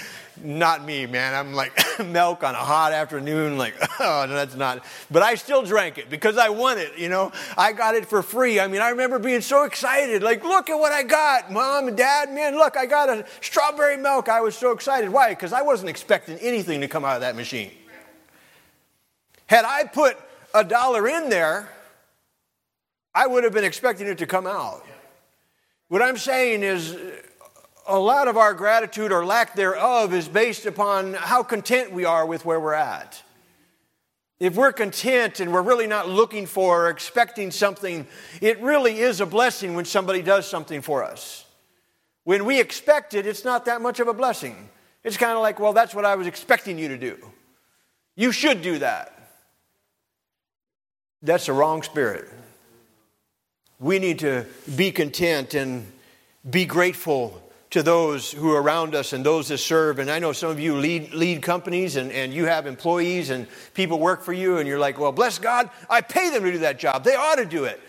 Not 0.42 0.84
me, 0.84 1.06
man. 1.06 1.34
I'm 1.34 1.54
like 1.54 1.72
milk 2.04 2.42
on 2.42 2.54
a 2.54 2.58
hot 2.58 2.92
afternoon, 2.92 3.56
like, 3.56 3.74
oh, 4.00 4.26
no, 4.28 4.34
that's 4.34 4.56
not. 4.56 4.84
But 5.10 5.22
I 5.22 5.36
still 5.36 5.62
drank 5.62 5.98
it 5.98 6.10
because 6.10 6.36
I 6.36 6.48
won 6.48 6.78
it, 6.78 6.98
you 6.98 7.08
know. 7.08 7.30
I 7.56 7.72
got 7.72 7.94
it 7.94 8.06
for 8.06 8.22
free. 8.22 8.58
I 8.58 8.66
mean, 8.66 8.80
I 8.80 8.90
remember 8.90 9.18
being 9.18 9.40
so 9.40 9.62
excited, 9.64 10.22
like, 10.22 10.42
look 10.42 10.68
at 10.70 10.74
what 10.74 10.92
I 10.92 11.04
got. 11.04 11.52
Mom 11.52 11.88
and 11.88 11.96
dad, 11.96 12.32
man, 12.32 12.56
look, 12.56 12.76
I 12.76 12.86
got 12.86 13.08
a 13.08 13.24
strawberry 13.40 13.96
milk. 13.96 14.28
I 14.28 14.40
was 14.40 14.56
so 14.56 14.72
excited. 14.72 15.10
Why? 15.10 15.30
Because 15.30 15.52
I 15.52 15.62
wasn't 15.62 15.90
expecting 15.90 16.36
anything 16.38 16.80
to 16.80 16.88
come 16.88 17.04
out 17.04 17.14
of 17.14 17.20
that 17.20 17.36
machine. 17.36 17.70
Had 19.46 19.64
I 19.64 19.84
put 19.84 20.16
a 20.52 20.64
dollar 20.64 21.06
in 21.06 21.28
there, 21.28 21.68
I 23.14 23.26
would 23.26 23.44
have 23.44 23.52
been 23.52 23.64
expecting 23.64 24.08
it 24.08 24.18
to 24.18 24.26
come 24.26 24.46
out. 24.46 24.84
What 25.88 26.02
I'm 26.02 26.16
saying 26.16 26.62
is, 26.64 26.96
a 27.86 27.98
lot 27.98 28.28
of 28.28 28.36
our 28.36 28.54
gratitude 28.54 29.12
or 29.12 29.26
lack 29.26 29.54
thereof 29.54 30.14
is 30.14 30.28
based 30.28 30.66
upon 30.66 31.14
how 31.14 31.42
content 31.42 31.92
we 31.92 32.04
are 32.04 32.24
with 32.24 32.44
where 32.44 32.60
we're 32.60 32.74
at. 32.74 33.22
If 34.40 34.56
we're 34.56 34.72
content 34.72 35.40
and 35.40 35.52
we're 35.52 35.62
really 35.62 35.86
not 35.86 36.08
looking 36.08 36.46
for 36.46 36.86
or 36.86 36.90
expecting 36.90 37.50
something, 37.50 38.06
it 38.40 38.60
really 38.60 39.00
is 39.00 39.20
a 39.20 39.26
blessing 39.26 39.74
when 39.74 39.84
somebody 39.84 40.22
does 40.22 40.48
something 40.48 40.82
for 40.82 41.04
us. 41.04 41.44
When 42.24 42.44
we 42.44 42.58
expect 42.58 43.14
it, 43.14 43.26
it's 43.26 43.44
not 43.44 43.66
that 43.66 43.80
much 43.80 44.00
of 44.00 44.08
a 44.08 44.14
blessing. 44.14 44.68
It's 45.04 45.16
kind 45.16 45.32
of 45.32 45.40
like, 45.40 45.60
well, 45.60 45.72
that's 45.72 45.94
what 45.94 46.04
I 46.04 46.16
was 46.16 46.26
expecting 46.26 46.78
you 46.78 46.88
to 46.88 46.98
do. 46.98 47.18
You 48.16 48.32
should 48.32 48.62
do 48.62 48.78
that. 48.78 49.10
That's 51.22 51.46
the 51.46 51.52
wrong 51.52 51.82
spirit. 51.82 52.28
We 53.78 53.98
need 53.98 54.20
to 54.20 54.46
be 54.74 54.90
content 54.90 55.54
and 55.54 55.86
be 56.48 56.64
grateful 56.64 57.43
to 57.74 57.82
those 57.82 58.30
who 58.30 58.52
are 58.52 58.62
around 58.62 58.94
us 58.94 59.12
and 59.12 59.26
those 59.26 59.48
that 59.48 59.58
serve. 59.58 59.98
And 59.98 60.08
I 60.08 60.20
know 60.20 60.30
some 60.30 60.48
of 60.48 60.60
you 60.60 60.76
lead, 60.76 61.12
lead 61.12 61.42
companies 61.42 61.96
and, 61.96 62.12
and 62.12 62.32
you 62.32 62.44
have 62.44 62.68
employees 62.68 63.30
and 63.30 63.48
people 63.74 63.98
work 63.98 64.22
for 64.22 64.32
you, 64.32 64.58
and 64.58 64.68
you're 64.68 64.78
like, 64.78 64.96
well, 64.96 65.10
bless 65.10 65.40
God, 65.40 65.68
I 65.90 66.00
pay 66.00 66.30
them 66.30 66.44
to 66.44 66.52
do 66.52 66.58
that 66.58 66.78
job. 66.78 67.02
They 67.02 67.16
ought 67.16 67.34
to 67.34 67.44
do 67.44 67.64
it. 67.64 67.80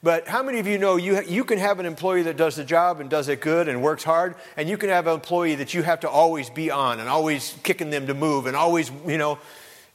But 0.00 0.28
how 0.28 0.44
many 0.44 0.60
of 0.60 0.68
you 0.68 0.78
know 0.78 0.94
you, 0.94 1.20
you 1.22 1.42
can 1.42 1.58
have 1.58 1.80
an 1.80 1.86
employee 1.86 2.22
that 2.22 2.36
does 2.36 2.54
the 2.54 2.62
job 2.62 3.00
and 3.00 3.10
does 3.10 3.28
it 3.28 3.40
good 3.40 3.66
and 3.66 3.82
works 3.82 4.04
hard, 4.04 4.36
and 4.56 4.68
you 4.68 4.78
can 4.78 4.90
have 4.90 5.08
an 5.08 5.14
employee 5.14 5.56
that 5.56 5.74
you 5.74 5.82
have 5.82 5.98
to 6.00 6.08
always 6.08 6.48
be 6.48 6.70
on 6.70 7.00
and 7.00 7.08
always 7.08 7.56
kicking 7.64 7.90
them 7.90 8.06
to 8.06 8.14
move 8.14 8.46
and 8.46 8.54
always, 8.54 8.92
you 9.08 9.18
know, 9.18 9.40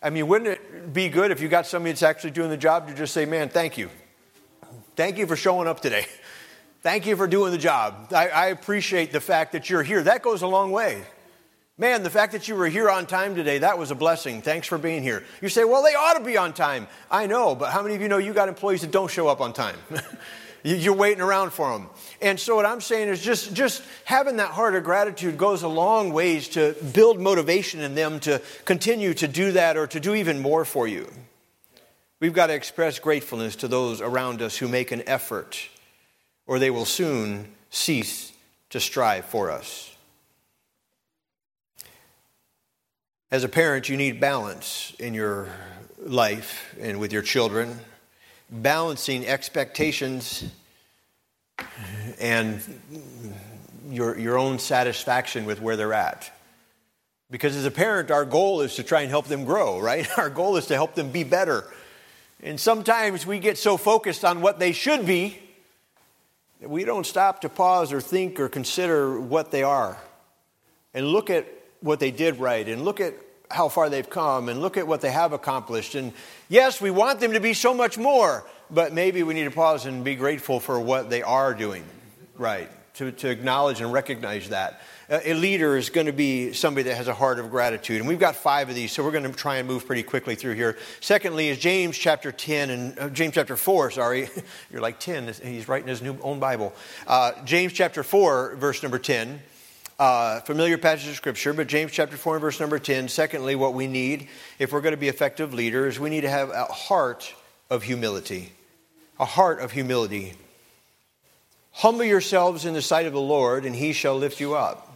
I 0.04 0.10
mean, 0.10 0.28
wouldn't 0.28 0.50
it 0.50 0.92
be 0.92 1.08
good 1.08 1.32
if 1.32 1.40
you 1.40 1.48
got 1.48 1.66
somebody 1.66 1.94
that's 1.94 2.04
actually 2.04 2.32
doing 2.32 2.50
the 2.50 2.58
job 2.58 2.90
to 2.90 2.94
just 2.94 3.14
say, 3.14 3.24
man, 3.24 3.48
thank 3.48 3.78
you. 3.78 3.90
Thank 4.98 5.18
you 5.18 5.26
for 5.26 5.38
showing 5.38 5.70
up 5.70 5.80
today. 5.80 6.06
Thank 6.88 7.06
you 7.06 7.18
for 7.18 7.28
doing 7.28 7.52
the 7.52 7.58
job. 7.58 8.14
I, 8.14 8.30
I, 8.30 8.46
appreciate 8.46 9.12
the 9.12 9.20
fact 9.20 9.52
that 9.52 9.70
you're 9.70 9.84
here. 9.84 10.02
That 10.04 10.22
goes 10.22 10.42
a 10.42 10.48
long 10.48 10.72
way. 10.72 11.04
Man, 11.78 12.02
the 12.02 12.10
fact 12.10 12.32
that 12.32 12.48
you 12.48 12.56
were 12.56 12.70
here 12.70 12.90
on 12.90 13.08
time 13.08 13.36
today, 13.36 13.58
that 13.58 13.78
was 13.78 13.92
a 13.92 13.96
blessing. 13.96 14.42
Thanks 14.42 14.68
for 14.68 14.78
being 14.78 15.04
here. 15.04 15.26
You 15.42 15.50
say, 15.50 15.66
well, 15.66 15.84
they 15.84 15.96
ought 15.96 16.14
to 16.14 16.24
be 16.24 16.38
on 16.38 16.54
time. 16.54 16.88
I 17.12 17.28
know, 17.28 17.56
but 17.56 17.74
how 17.74 17.82
many 17.82 17.96
of 17.96 18.02
you 18.02 18.08
know 18.08 18.20
you 18.20 18.32
got 18.32 18.48
employees 18.48 18.84
that 18.84 18.92
don't 18.92 19.12
show 19.12 19.28
up 19.28 19.42
on 19.42 19.52
time? 19.52 19.76
You're 20.64 20.94
waiting 20.94 21.20
around 21.20 21.52
for 21.52 21.78
them. 21.78 21.90
And 22.22 22.40
so 22.40 22.56
what 22.56 22.66
I'm 22.66 22.80
saying 22.80 23.10
is 23.10 23.22
just, 23.22 23.54
just 23.54 23.84
having 24.06 24.38
that 24.38 24.52
heart 24.52 24.74
of 24.74 24.86
gratitude 24.86 25.38
goes 25.38 25.64
a 25.64 25.68
long 25.68 26.14
ways 26.14 26.48
to 26.52 26.74
build 26.94 27.20
motivation 27.20 27.82
in 27.82 27.96
them 27.96 28.22
to 28.22 28.42
continue 28.64 29.14
to 29.16 29.28
do 29.28 29.52
that 29.52 29.76
or 29.76 29.88
to 29.88 30.00
do 30.00 30.16
even 30.16 30.40
more 30.40 30.64
for 30.64 30.88
you. 30.88 31.12
We've 32.22 32.32
got 32.32 32.48
to 32.48 32.54
express 32.54 32.98
gratefulness 32.98 33.58
to 33.58 33.68
those 33.68 34.00
around 34.00 34.42
us 34.42 34.56
who 34.56 34.70
make 34.70 34.94
an 34.94 35.04
effort, 35.06 35.68
or 36.48 36.60
they 36.60 36.72
will 36.72 36.86
soon 36.86 37.48
cease 37.70 38.32
to 38.70 38.80
strive 38.80 39.26
for 39.26 39.52
us. 39.52 39.94
As 43.30 43.44
a 43.44 43.50
parent, 43.50 43.90
you 43.90 43.98
need 43.98 44.22
balance 44.22 44.96
in 45.00 45.14
your 45.14 45.50
life 46.00 46.74
and 46.80 47.00
with 47.00 47.12
your 47.12 47.22
children, 47.22 47.78
balancing 48.50 49.28
expectations 49.28 50.46
and 52.20 52.62
your, 53.90 54.18
your 54.18 54.38
own 54.38 54.60
satisfaction 54.60 55.46
with 55.46 55.62
where 55.62 55.76
they're 55.76 55.94
at. 55.94 56.32
Because 57.30 57.58
as 57.58 57.66
a 57.66 57.72
parent, 57.72 58.10
our 58.10 58.24
goal 58.24 58.62
is 58.62 58.76
to 58.76 58.84
try 58.84 59.02
and 59.02 59.10
help 59.10 59.28
them 59.28 59.44
grow, 59.44 59.80
right? 59.80 60.08
Our 60.18 60.30
goal 60.30 60.56
is 60.56 60.68
to 60.68 60.76
help 60.76 60.96
them 60.96 61.12
be 61.12 61.26
better. 61.26 61.66
And 62.42 62.58
sometimes 62.58 63.26
we 63.26 63.40
get 63.40 63.58
so 63.58 63.76
focused 63.76 64.24
on 64.24 64.40
what 64.40 64.60
they 64.60 64.72
should 64.72 65.06
be 65.06 65.40
we 66.62 66.86
don't 66.86 67.06
stop 67.06 67.42
to 67.42 67.50
pause 67.50 67.94
or 67.94 68.02
think 68.02 68.40
or 68.40 68.50
consider 68.50 69.20
what 69.20 69.52
they 69.52 69.64
are 69.64 69.98
and 70.94 71.06
look 71.08 71.30
at 71.30 71.48
what 71.82 72.00
they 72.00 72.12
did 72.12 72.40
right 72.40 72.68
and 72.68 72.84
look 72.84 73.00
at 73.00 73.14
how 73.50 73.70
far 73.70 73.90
they've 73.90 74.10
come 74.10 74.50
and 74.50 74.62
look 74.62 74.78
at 74.78 74.88
what 74.88 75.02
they 75.02 75.12
have 75.12 75.32
accomplished. 75.32 75.96
And 75.96 76.14
yes, 76.50 76.82
we 76.82 76.92
want 76.92 77.20
them 77.20 77.34
to 77.34 77.40
be 77.40 77.54
so 77.54 77.74
much 77.74 77.98
more, 77.98 78.46
but 78.70 78.94
maybe 78.94 79.24
we 79.24 79.34
need 79.34 79.46
to 79.46 79.52
pause 79.52 79.86
and 79.86 80.04
be 80.04 80.16
grateful 80.16 80.60
for 80.60 80.80
what 80.80 81.10
they 81.10 81.22
are 81.22 81.54
doing 81.54 81.84
right, 82.38 82.70
to, 82.96 83.12
to 83.12 83.30
acknowledge 83.30 83.82
and 83.82 83.92
recognize 83.92 84.50
that. 84.50 84.82
A 85.10 85.34
leader 85.34 85.78
is 85.78 85.90
going 85.90 86.08
to 86.08 86.14
be 86.14 86.52
somebody 86.52 86.90
that 86.90 86.96
has 86.96 87.08
a 87.08 87.14
heart 87.14 87.40
of 87.40 87.50
gratitude. 87.50 88.00
And 88.02 88.10
we've 88.10 88.20
got 88.20 88.36
five 88.36 88.68
of 88.68 88.76
these, 88.76 88.92
so 88.92 89.06
we're 89.06 89.12
going 89.12 89.24
to 89.24 89.32
try 89.32 89.56
and 89.56 89.66
move 89.66 89.88
pretty 89.88 90.04
quickly 90.04 90.36
through 90.36 90.56
here. 90.56 90.78
Secondly, 91.00 91.48
is 91.48 91.58
James 91.58 91.98
chapter 91.98 92.34
10 92.34 92.70
and 92.70 93.00
uh, 93.00 93.10
James 93.10 93.34
chapter 93.36 93.56
4, 93.56 93.92
sorry. 93.92 94.28
You're 94.72 94.82
like 94.82 95.00
10, 95.00 95.34
he's 95.44 95.70
writing 95.70 95.88
his 95.88 96.02
new 96.02 96.18
own 96.22 96.40
Bible. 96.40 96.74
Uh, 97.08 97.32
James 97.46 97.72
chapter 97.72 98.04
4, 98.04 98.58
verse 98.58 98.84
number 98.84 99.00
10. 99.00 99.40
Uh, 99.98 100.42
familiar 100.42 100.78
passage 100.78 101.08
of 101.08 101.16
scripture, 101.16 101.54
but 101.54 101.68
James 101.68 101.94
chapter 101.94 102.18
4 102.18 102.36
and 102.36 102.42
verse 102.42 102.60
number 102.60 102.78
10. 102.78 103.08
Secondly, 103.08 103.56
what 103.56 103.74
we 103.74 103.88
need, 103.88 104.28
if 104.60 104.74
we're 104.74 104.82
going 104.82 104.92
to 104.92 105.00
be 105.00 105.08
effective 105.08 105.54
leaders, 105.54 106.02
we 106.02 106.10
need 106.10 106.22
to 106.22 106.30
have 106.30 106.50
a 106.50 106.66
heart 106.66 107.34
of 107.70 107.84
humility. 107.84 108.52
A 109.22 109.26
heart 109.26 109.62
of 109.62 109.72
humility. 109.72 110.34
Humble 111.72 112.04
yourselves 112.04 112.66
in 112.66 112.74
the 112.74 112.82
sight 112.82 113.06
of 113.06 113.14
the 113.14 113.22
Lord, 113.22 113.66
and 113.66 113.74
he 113.74 113.94
shall 113.94 114.18
lift 114.18 114.42
you 114.42 114.54
up. 114.54 114.87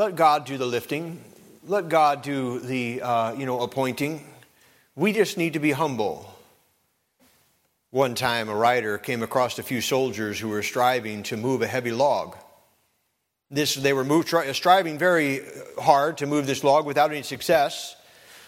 Let 0.00 0.16
God 0.16 0.46
do 0.46 0.56
the 0.56 0.64
lifting. 0.64 1.22
Let 1.66 1.90
God 1.90 2.22
do 2.22 2.58
the 2.58 3.02
uh, 3.02 3.34
you 3.34 3.44
know 3.44 3.60
appointing. 3.60 4.24
We 4.96 5.12
just 5.12 5.36
need 5.36 5.52
to 5.52 5.58
be 5.58 5.72
humble. 5.72 6.34
One 7.90 8.14
time, 8.14 8.48
a 8.48 8.54
writer 8.54 8.96
came 8.96 9.22
across 9.22 9.58
a 9.58 9.62
few 9.62 9.82
soldiers 9.82 10.40
who 10.40 10.48
were 10.48 10.62
striving 10.62 11.22
to 11.24 11.36
move 11.36 11.60
a 11.60 11.66
heavy 11.66 11.92
log. 11.92 12.34
This, 13.50 13.74
they 13.74 13.92
were 13.92 14.02
moved, 14.02 14.34
striving 14.54 14.96
very 14.96 15.42
hard 15.78 16.16
to 16.16 16.26
move 16.26 16.46
this 16.46 16.64
log 16.64 16.86
without 16.86 17.10
any 17.10 17.20
success. 17.20 17.94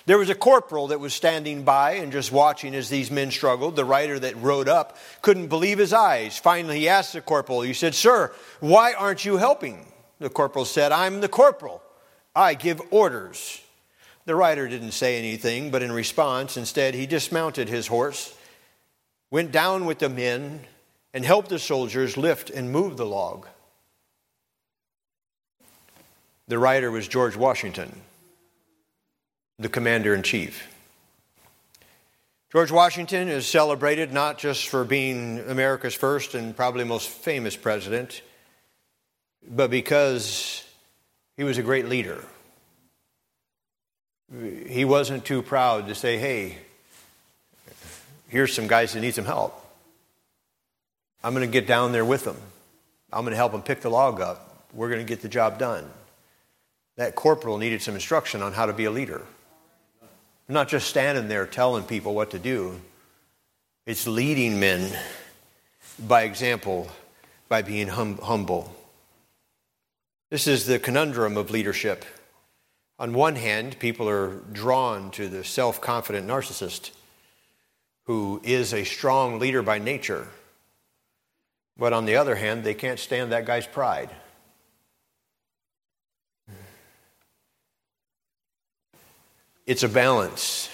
There 0.07 0.17
was 0.17 0.31
a 0.31 0.35
corporal 0.35 0.87
that 0.87 1.01
was 1.01 1.13
standing 1.13 1.65
by 1.65 1.97
and 1.97 2.13
just 2.13 2.33
watching 2.33 2.75
as 2.75 2.89
these 2.89 3.11
men 3.11 3.31
struggled. 3.31 3.77
The 3.77 3.85
writer 3.85 4.19
that 4.19 4.41
rode 4.41 4.71
up 4.71 4.97
couldn't 5.21 5.49
believe 5.49 5.77
his 5.77 5.93
eyes. 5.93 6.39
Finally, 6.39 6.79
he 6.79 6.89
asked 6.89 7.13
the 7.13 7.21
corporal, 7.21 7.61
he 7.61 7.75
said, 7.75 7.95
Sir, 7.95 8.33
why 8.61 8.95
aren't 8.95 9.27
you 9.27 9.37
helping? 9.37 9.92
The 10.23 10.31
corporal 10.31 10.65
said, 10.65 10.93
I'm 10.93 11.21
the 11.21 11.29
corporal. 11.29 11.83
I 12.33 12.55
give 12.55 12.81
orders. 12.93 13.61
The 14.25 14.37
rider 14.37 14.69
didn't 14.69 14.93
say 14.93 15.19
anything, 15.19 15.73
but 15.73 15.83
in 15.83 15.91
response, 15.91 16.57
instead, 16.57 16.95
he 16.95 17.07
dismounted 17.07 17.69
his 17.69 17.89
horse, 17.89 18.33
went 19.33 19.51
down 19.51 19.85
with 19.85 19.99
the 19.99 20.09
men, 20.09 20.61
and 21.13 21.25
helped 21.25 21.49
the 21.49 21.59
soldiers 21.59 22.17
lift 22.17 22.51
and 22.51 22.71
move 22.71 22.97
the 22.97 23.05
log. 23.05 23.49
The 26.47 26.59
rider 26.59 26.93
was 26.93 27.09
George 27.09 27.35
Washington, 27.35 28.03
the 29.59 29.69
commander 29.69 30.15
in 30.15 30.23
chief. 30.23 30.69
George 32.53 32.71
Washington 32.71 33.27
is 33.27 33.45
celebrated 33.49 34.13
not 34.13 34.39
just 34.39 34.69
for 34.69 34.85
being 34.85 35.41
America's 35.41 35.95
first 35.95 36.35
and 36.37 36.55
probably 36.57 36.85
most 36.85 37.09
famous 37.09 37.57
president 37.57 38.23
but 39.49 39.71
because 39.71 40.65
he 41.37 41.45
was 41.45 41.59
a 41.59 41.63
great 41.63 41.89
leader. 41.89 42.25
He 44.67 44.85
wasn't 44.85 45.25
too 45.25 45.43
proud 45.43 45.89
to 45.89 45.95
say, 45.95 46.19
hey, 46.19 46.59
here's 48.29 48.55
some 48.55 48.67
guys 48.67 48.93
that 48.93 49.01
need 49.01 49.15
some 49.15 49.25
help. 49.25 49.59
I'm 51.23 51.35
going 51.35 51.47
to 51.47 51.53
get 51.53 51.67
down 51.67 51.93
there 51.93 52.05
with 52.05 52.25
them. 52.25 52.37
I'm 53.13 53.23
going 53.23 53.33
to 53.33 53.37
help 53.37 53.53
them 53.53 53.63
pick 53.63 53.81
the 53.81 53.91
log 53.91 54.21
up. 54.21 54.67
We're 54.73 54.89
going 54.89 55.01
to 55.01 55.09
get 55.09 55.21
the 55.21 55.29
job 55.29 55.59
done. 55.59 55.89
That 56.97 57.15
corporal 57.15 57.59
needed 57.59 57.83
some 57.83 57.95
instruction 57.95 58.43
on 58.43 58.53
how 58.53 58.67
to 58.67 58.73
be 58.73 58.85
a 58.85 58.91
leader. 58.91 59.23
Not 60.49 60.69
just 60.69 60.89
standing 60.89 61.29
there 61.29 61.47
telling 61.47 61.85
people 61.85 62.15
what 62.15 62.31
to 62.31 62.39
do, 62.39 62.81
it's 63.87 64.07
leading 64.07 64.61
men 64.61 64.97
by 65.99 66.23
example, 66.23 66.89
by 67.49 67.63
being 67.63 67.89
hum- 67.89 68.19
humble. 68.19 68.75
This 70.33 70.47
is 70.47 70.65
the 70.65 70.79
conundrum 70.79 71.37
of 71.37 71.51
leadership. 71.51 72.07
On 72.99 73.13
one 73.13 73.37
hand, 73.37 73.79
people 73.79 74.09
are 74.09 74.37
drawn 74.51 75.11
to 75.11 75.29
the 75.29 75.45
self 75.45 75.83
confident 75.83 76.27
narcissist 76.27 76.93
who 78.05 78.41
is 78.43 78.73
a 78.73 78.85
strong 78.85 79.39
leader 79.39 79.61
by 79.61 79.79
nature. 79.79 80.29
But 81.77 81.93
on 81.93 82.07
the 82.07 82.17
other 82.17 82.35
hand, 82.35 82.65
they 82.65 82.73
can't 82.73 82.99
stand 82.99 83.33
that 83.33 83.45
guy's 83.45 83.67
pride. 83.67 84.09
It's 89.67 89.83
a 89.83 89.89
balance. 89.91 90.71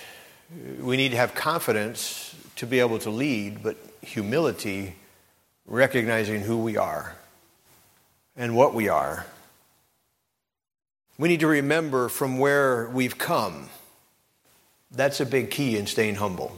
We 0.80 0.96
need 0.96 1.10
to 1.10 1.16
have 1.16 1.34
confidence 1.34 2.32
to 2.54 2.64
be 2.64 2.78
able 2.78 3.00
to 3.00 3.10
lead, 3.10 3.64
but 3.64 3.76
humility, 4.02 4.94
recognizing 5.66 6.42
who 6.42 6.58
we 6.58 6.76
are 6.76 7.16
and 8.36 8.54
what 8.54 8.72
we 8.72 8.88
are 8.88 9.26
we 11.18 11.28
need 11.28 11.40
to 11.40 11.48
remember 11.48 12.08
from 12.08 12.38
where 12.38 12.88
we've 12.88 13.18
come. 13.18 13.68
That's 14.90 15.20
a 15.20 15.26
big 15.26 15.50
key 15.50 15.76
in 15.76 15.86
staying 15.86 16.14
humble. 16.14 16.56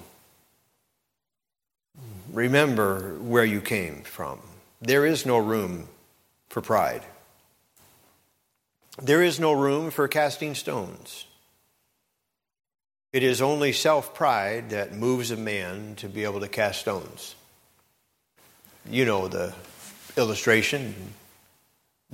Remember 2.32 3.14
where 3.18 3.44
you 3.44 3.60
came 3.60 4.02
from. 4.02 4.40
There 4.80 5.04
is 5.04 5.26
no 5.26 5.38
room 5.38 5.88
for 6.48 6.60
pride. 6.60 7.02
There 9.02 9.22
is 9.22 9.40
no 9.40 9.52
room 9.52 9.90
for 9.90 10.06
casting 10.08 10.54
stones. 10.54 11.26
It 13.12 13.22
is 13.22 13.42
only 13.42 13.72
self 13.72 14.14
pride 14.14 14.70
that 14.70 14.94
moves 14.94 15.30
a 15.30 15.36
man 15.36 15.96
to 15.96 16.08
be 16.08 16.24
able 16.24 16.40
to 16.40 16.48
cast 16.48 16.80
stones. 16.80 17.34
You 18.88 19.04
know 19.04 19.26
the 19.26 19.54
illustration 20.16 20.94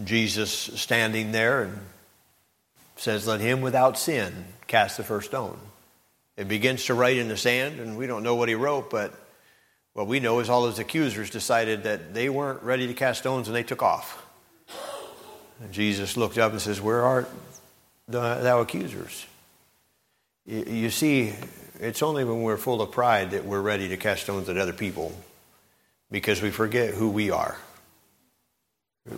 Jesus 0.03 0.51
standing 0.51 1.33
there 1.33 1.63
and 1.65 1.79
says, 2.97 3.27
Let 3.27 3.41
him 3.41 3.61
without 3.61 3.99
sin 3.99 4.47
cast 4.67 4.97
the 4.97 5.05
first 5.05 5.29
stone. 5.29 5.59
It 6.37 6.49
begins 6.49 6.85
to 6.87 6.95
write 6.95 7.17
in 7.17 7.29
the 7.29 7.37
sand, 7.37 7.81
and 7.81 7.97
we 7.97 8.07
don't 8.07 8.23
know 8.23 8.35
what 8.35 8.49
he 8.49 8.55
wrote, 8.55 8.91
but 8.91 9.15
what 9.95 10.07
we 10.07 10.21
know 10.21 10.41
is 10.41 10.51
all 10.51 10.67
his 10.67 10.79
accusers 10.79 11.31
decided 11.31 11.85
that 11.85 12.13
they 12.13 12.29
weren't 12.29 12.63
ready 12.63 12.87
to 12.87 12.95
cast 12.95 13.21
stones 13.21 13.49
and 13.49 13.57
they 13.57 13.63
took 13.63 13.83
off. 13.83 14.23
And 15.63 15.73
Jesus 15.73 16.19
looked 16.19 16.37
up 16.37 16.53
and 16.53 16.61
says, 16.61 16.81
Where 16.81 17.03
art 17.03 17.31
thou 18.09 18.61
accusers? 18.61 19.27
You 20.45 20.91
see, 20.91 21.33
it's 21.81 22.03
only 22.03 22.25
when 22.25 22.43
we're 22.43 22.57
full 22.57 22.83
of 22.83 22.93
pride 22.93 23.33
that 23.33 23.45
we're 23.45 23.61
ready 23.61 23.89
to 23.89 23.97
cast 23.97 24.25
stones 24.25 24.49
at 24.49 24.59
other 24.59 24.73
people 24.73 25.13
because 26.11 26.41
we 26.43 26.51
forget 26.51 26.95
who 26.95 27.09
we 27.09 27.31
are 27.31 27.57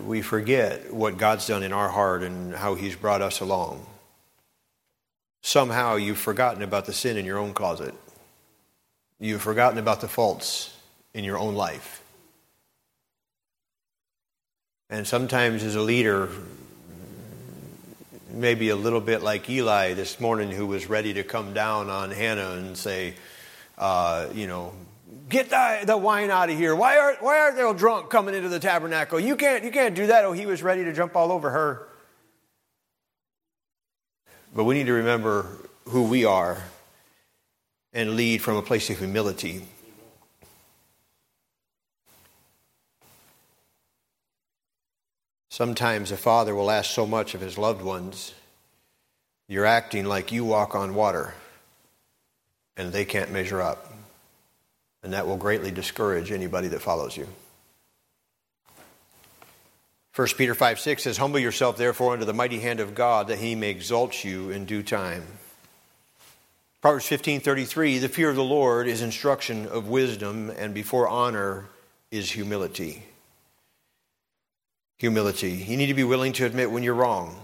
we 0.05 0.21
forget 0.21 0.93
what 0.93 1.17
God's 1.17 1.47
done 1.47 1.63
in 1.63 1.73
our 1.73 1.89
heart 1.89 2.23
and 2.23 2.53
how 2.53 2.75
He's 2.75 2.95
brought 2.95 3.21
us 3.21 3.39
along. 3.39 3.85
Somehow 5.41 5.95
you've 5.95 6.17
forgotten 6.17 6.61
about 6.61 6.85
the 6.85 6.93
sin 6.93 7.17
in 7.17 7.25
your 7.25 7.37
own 7.37 7.53
closet. 7.53 7.93
You've 9.19 9.41
forgotten 9.41 9.79
about 9.79 10.01
the 10.01 10.07
faults 10.07 10.75
in 11.13 11.23
your 11.23 11.37
own 11.37 11.55
life. 11.55 12.03
And 14.89 15.07
sometimes, 15.07 15.63
as 15.63 15.75
a 15.75 15.81
leader, 15.81 16.29
maybe 18.31 18.69
a 18.69 18.75
little 18.75 19.01
bit 19.01 19.21
like 19.21 19.49
Eli 19.49 19.93
this 19.93 20.19
morning, 20.19 20.51
who 20.51 20.65
was 20.65 20.89
ready 20.89 21.13
to 21.13 21.23
come 21.23 21.53
down 21.53 21.89
on 21.89 22.11
Hannah 22.11 22.51
and 22.51 22.77
say, 22.77 23.15
uh, 23.77 24.27
you 24.33 24.47
know, 24.47 24.73
Get 25.29 25.51
the, 25.51 25.81
the 25.85 25.95
wine 25.95 26.31
out 26.31 26.49
of 26.49 26.57
here. 26.57 26.75
Why 26.75 26.97
are, 26.97 27.15
why 27.19 27.37
are 27.37 27.55
they 27.55 27.61
all 27.61 27.75
drunk 27.75 28.09
coming 28.09 28.33
into 28.33 28.49
the 28.49 28.59
tabernacle? 28.59 29.19
You 29.19 29.35
can't, 29.35 29.63
you 29.63 29.69
can't 29.69 29.93
do 29.93 30.07
that. 30.07 30.25
Oh, 30.25 30.31
he 30.31 30.47
was 30.47 30.63
ready 30.63 30.83
to 30.85 30.91
jump 30.91 31.15
all 31.15 31.31
over 31.31 31.51
her. 31.51 31.87
But 34.55 34.63
we 34.63 34.73
need 34.73 34.87
to 34.87 34.93
remember 34.93 35.45
who 35.85 36.03
we 36.03 36.25
are 36.25 36.63
and 37.93 38.15
lead 38.15 38.41
from 38.41 38.55
a 38.55 38.63
place 38.63 38.89
of 38.89 38.97
humility. 38.97 39.65
Sometimes 45.49 46.11
a 46.11 46.17
father 46.17 46.55
will 46.55 46.71
ask 46.71 46.89
so 46.89 47.05
much 47.05 47.35
of 47.35 47.41
his 47.41 47.57
loved 47.57 47.83
ones, 47.83 48.33
you're 49.47 49.65
acting 49.65 50.05
like 50.05 50.31
you 50.31 50.45
walk 50.45 50.73
on 50.73 50.95
water, 50.95 51.33
and 52.77 52.93
they 52.93 53.05
can't 53.05 53.31
measure 53.31 53.61
up. 53.61 53.98
And 55.03 55.13
that 55.13 55.27
will 55.27 55.37
greatly 55.37 55.71
discourage 55.71 56.31
anybody 56.31 56.67
that 56.69 56.81
follows 56.81 57.15
you. 57.15 57.27
1 60.15 60.27
Peter 60.35 60.53
5 60.53 60.79
6 60.79 61.03
says, 61.03 61.17
Humble 61.17 61.39
yourself 61.39 61.77
therefore 61.77 62.13
under 62.13 62.25
the 62.25 62.33
mighty 62.33 62.59
hand 62.59 62.81
of 62.81 62.93
God, 62.93 63.27
that 63.27 63.37
he 63.37 63.55
may 63.55 63.69
exalt 63.69 64.23
you 64.23 64.49
in 64.49 64.65
due 64.65 64.83
time. 64.83 65.23
Proverbs 66.81 67.07
15 67.07 67.39
33, 67.41 67.99
the 67.99 68.09
fear 68.09 68.29
of 68.29 68.35
the 68.35 68.43
Lord 68.43 68.87
is 68.87 69.01
instruction 69.01 69.67
of 69.67 69.87
wisdom, 69.87 70.49
and 70.49 70.73
before 70.73 71.07
honor 71.07 71.69
is 72.11 72.31
humility. 72.31 73.03
Humility. 74.97 75.51
You 75.51 75.77
need 75.77 75.87
to 75.87 75.93
be 75.93 76.03
willing 76.03 76.33
to 76.33 76.45
admit 76.45 76.71
when 76.71 76.83
you're 76.83 76.93
wrong. 76.93 77.41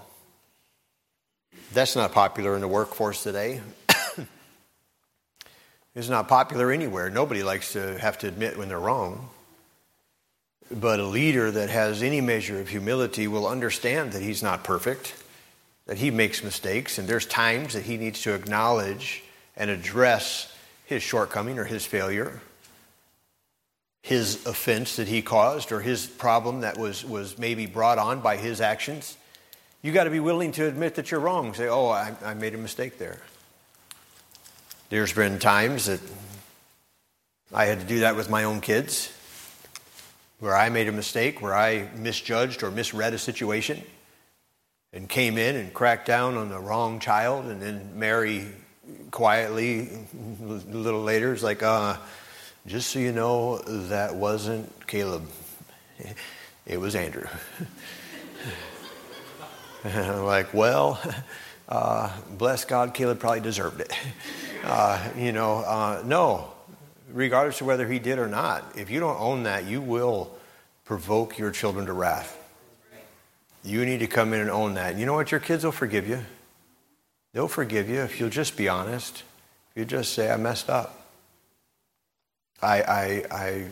That's 1.74 1.96
not 1.96 2.12
popular 2.12 2.56
in 2.56 2.62
the 2.62 2.68
workforce 2.68 3.24
today. 3.24 3.62
It's 5.96 6.10
not 6.10 6.28
popular 6.28 6.72
anywhere. 6.72 7.10
Nobody 7.10 7.42
likes 7.42 7.74
to 7.74 7.98
have 8.00 8.18
to 8.20 8.28
admit 8.28 8.58
when 8.58 8.68
they're 8.68 8.80
wrong. 8.80 9.30
But 10.70 11.00
a 11.00 11.06
leader 11.06 11.52
that 11.52 11.70
has 11.70 12.04
any 12.04 12.22
measure 12.22 12.60
of 12.60 12.68
humility 12.68 13.28
will 13.28 13.48
understand 13.48 14.12
that 14.12 14.22
he's 14.22 14.44
not 14.44 14.64
perfect, 14.64 15.16
that 15.86 15.98
he 15.98 16.12
makes 16.12 16.44
mistakes, 16.44 16.98
and 16.98 17.08
there's 17.08 17.26
times 17.26 17.74
that 17.74 17.84
he 17.84 17.98
needs 17.98 18.22
to 18.24 18.34
acknowledge 18.34 19.24
and 19.56 19.70
address 19.70 20.54
his 20.86 21.02
shortcoming 21.02 21.60
or 21.60 21.64
his 21.64 21.86
failure, 21.86 22.42
his 24.02 24.46
offense 24.46 24.98
that 24.98 25.08
he 25.08 25.22
caused, 25.22 25.72
or 25.72 25.82
his 25.82 26.08
problem 26.08 26.62
that 26.62 26.78
was, 26.78 27.06
was 27.06 27.38
maybe 27.38 27.68
brought 27.68 28.00
on 28.00 28.20
by 28.20 28.38
his 28.38 28.60
actions. 28.60 29.18
You 29.82 29.92
got 29.92 30.06
to 30.06 30.10
be 30.10 30.20
willing 30.20 30.52
to 30.54 30.68
admit 30.68 30.96
that 30.96 31.12
you're 31.12 31.20
wrong. 31.20 31.54
Say, 31.54 31.68
oh, 31.68 31.88
I, 31.88 32.14
I 32.24 32.34
made 32.34 32.54
a 32.54 32.58
mistake 32.58 32.98
there. 32.98 33.22
There's 34.90 35.12
been 35.12 35.40
times 35.40 35.88
that 35.88 36.00
I 37.52 37.66
had 37.66 37.80
to 37.80 37.86
do 37.88 38.02
that 38.02 38.16
with 38.16 38.30
my 38.30 38.44
own 38.44 38.62
kids 38.62 39.12
where 40.40 40.56
I 40.56 40.70
made 40.70 40.88
a 40.88 40.92
mistake, 40.92 41.42
where 41.42 41.56
I 41.56 41.90
misjudged 41.96 42.62
or 42.62 42.70
misread 42.70 43.16
a 43.16 43.18
situation 43.18 43.82
and 44.94 45.10
came 45.10 45.40
in 45.40 45.56
and 45.56 45.74
cracked 45.74 46.06
down 46.06 46.38
on 46.38 46.50
the 46.50 46.60
wrong 46.60 47.00
child, 47.00 47.46
and 47.46 47.60
then 47.60 47.98
Mary 47.98 48.46
quietly, 49.10 49.90
a 50.44 50.54
little 50.72 51.02
later, 51.02 51.34
is 51.34 51.42
like, 51.42 51.64
uh, 51.64 51.98
just 52.68 52.92
so 52.92 53.00
you 53.00 53.12
know, 53.12 53.58
that 53.90 54.14
wasn't 54.14 54.86
Caleb. 54.86 55.28
It 56.68 56.78
was 56.78 56.96
Andrew. 56.96 57.28
like, 59.84 60.54
well, 60.54 61.02
uh, 61.70 62.16
bless 62.38 62.66
God, 62.66 62.94
Caleb 62.94 63.20
probably 63.20 63.40
deserved 63.40 63.82
it. 63.82 63.92
Uh, 64.66 65.00
you 65.16 65.32
know, 65.32 65.58
uh, 65.58 66.02
no, 66.06 66.52
regardless 67.14 67.62
of 67.62 67.68
whether 67.68 67.88
he 67.88 68.00
did 68.00 68.18
or 68.18 68.28
not, 68.28 68.64
if 68.76 68.90
you 68.90 69.00
don't 69.00 69.20
own 69.20 69.44
that, 69.44 69.66
you 69.66 69.80
will 69.80 70.36
provoke 70.86 71.38
your 71.38 71.52
children 71.52 71.86
to 71.86 71.94
wrath. 71.94 72.36
You 73.64 73.86
need 73.86 74.00
to 74.00 74.08
come 74.08 74.34
in 74.34 74.40
and 74.40 74.50
own 74.50 74.74
that. 74.74 74.98
You 74.98 75.06
know 75.06 75.14
what? 75.14 75.30
Your 75.30 75.40
kids 75.40 75.64
will 75.64 75.72
forgive 75.72 76.08
you. 76.08 76.20
They'll 77.34 77.48
forgive 77.48 77.90
you 77.90 78.02
if 78.02 78.20
you'll 78.20 78.30
just 78.30 78.58
be 78.58 78.68
honest. 78.68 79.24
If 79.72 79.78
you 79.80 79.86
just 79.86 80.14
say, 80.14 80.32
I 80.32 80.38
messed 80.38 80.70
up. 80.70 81.00
I, 82.60 82.82
I, 82.82 83.26
I 83.32 83.66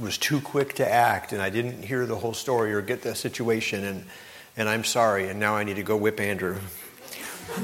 was 0.00 0.16
too 0.16 0.40
quick 0.40 0.74
to 0.74 0.88
act 0.88 1.32
and 1.32 1.42
I 1.42 1.50
didn't 1.50 1.82
hear 1.82 2.06
the 2.06 2.16
whole 2.16 2.34
story 2.34 2.72
or 2.72 2.82
get 2.82 3.02
the 3.02 3.16
situation 3.16 3.84
and, 3.84 4.04
and 4.56 4.68
I'm 4.68 4.84
sorry 4.84 5.28
and 5.28 5.40
now 5.40 5.56
I 5.56 5.64
need 5.64 5.76
to 5.76 5.82
go 5.82 5.96
whip 5.96 6.20
Andrew. 6.20 6.58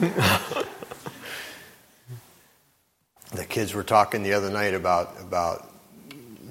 kids 3.57 3.73
were 3.73 3.83
talking 3.83 4.23
the 4.23 4.35
other 4.35 4.51
night 4.51 4.75
about 4.75 5.19
about 5.19 5.66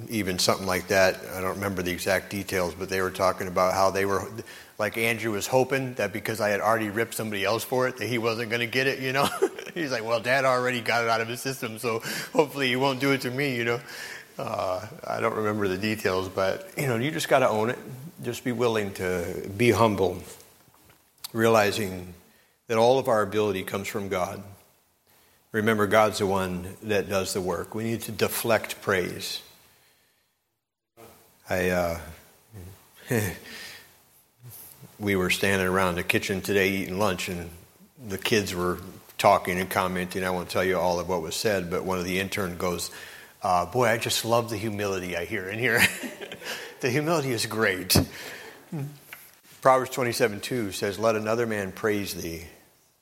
even 0.10 0.40
something 0.40 0.66
like 0.66 0.88
that. 0.88 1.20
I 1.36 1.40
don't 1.40 1.54
remember 1.54 1.84
the 1.84 1.92
exact 1.92 2.32
details, 2.32 2.74
but 2.74 2.90
they 2.90 3.00
were 3.00 3.12
talking 3.12 3.48
about 3.48 3.76
how 3.76 3.92
they 3.92 4.06
were 4.06 4.28
like 4.80 4.98
Andrew 4.98 5.34
was 5.34 5.46
hoping 5.46 5.94
that 5.96 6.12
because 6.12 6.42
I 6.42 6.50
had 6.50 6.62
already 6.62 6.90
ripped 6.90 7.14
somebody 7.14 7.46
else 7.46 7.64
for 7.64 7.88
it 7.88 7.98
that 7.98 8.08
he 8.08 8.18
wasn't 8.18 8.50
going 8.50 8.62
to 8.62 8.66
get 8.66 8.88
it, 8.88 8.98
you 9.02 9.14
know. 9.14 9.30
He's 9.76 9.92
like, 9.92 10.04
"Well, 10.04 10.20
dad 10.20 10.46
already 10.46 10.82
got 10.82 11.04
it 11.04 11.10
out 11.12 11.22
of 11.22 11.28
his 11.28 11.42
system, 11.42 11.78
so 11.78 12.00
hopefully 12.34 12.70
he 12.70 12.76
won't 12.76 13.00
do 13.00 13.12
it 13.12 13.22
to 13.22 13.30
me, 13.30 13.56
you 13.56 13.66
know." 13.66 13.80
Uh, 14.40 14.84
I 15.06 15.22
don't 15.22 15.36
remember 15.36 15.68
the 15.68 15.78
details, 15.78 16.28
but 16.28 16.68
you 16.76 16.88
know, 16.88 16.96
you 16.96 17.12
just 17.12 17.30
got 17.30 17.40
to 17.40 17.50
own 17.50 17.70
it. 17.70 17.78
Just 18.24 18.44
be 18.44 18.52
willing 18.52 18.92
to 18.94 19.48
be 19.56 19.70
humble, 19.70 20.24
realizing 21.34 22.16
that 22.66 22.80
all 22.80 22.98
of 22.98 23.08
our 23.08 23.22
ability 23.22 23.62
comes 23.62 23.88
from 23.88 24.10
God. 24.10 24.42
Remember, 25.56 25.88
God's 25.88 26.18
the 26.18 26.28
one 26.28 26.76
that 26.84 27.08
does 27.08 27.32
the 27.32 27.40
work. 27.40 27.74
We 27.74 27.86
need 27.86 28.02
to 28.02 28.12
deflect 28.12 28.82
praise. 28.82 29.42
I, 31.50 31.70
uh, 31.70 32.00
we 35.00 35.16
were 35.16 35.30
standing 35.30 35.66
around 35.66 35.96
the 35.96 36.04
kitchen 36.04 36.42
today 36.42 36.72
eating 36.72 37.00
lunch, 37.00 37.30
and 37.30 37.50
the 38.06 38.18
kids 38.18 38.54
were 38.54 38.80
talking 39.18 39.58
and 39.58 39.70
commenting. 39.70 40.26
I 40.26 40.30
won't 40.30 40.50
tell 40.50 40.62
you 40.62 40.78
all 40.78 41.00
of 41.00 41.08
what 41.08 41.22
was 41.22 41.38
said, 41.38 41.72
but 41.72 41.86
one 41.86 42.00
of 42.00 42.04
the 42.04 42.20
intern 42.20 42.58
goes, 42.58 42.92
uh, 43.42 43.66
"Boy, 43.66 43.88
I 43.88 43.98
just 43.98 44.26
love 44.26 44.50
the 44.50 44.58
humility 44.58 45.16
I 45.16 45.24
hear 45.24 45.48
in 45.48 45.58
here. 45.58 45.82
the 46.82 46.90
humility 46.90 47.32
is 47.32 47.46
great." 47.46 47.96
Proverbs 49.62 49.92
twenty-seven 49.92 50.42
two 50.42 50.74
says, 50.74 51.00
"Let 51.00 51.16
another 51.16 51.48
man 51.48 51.72
praise 51.72 52.14
thee, 52.14 52.44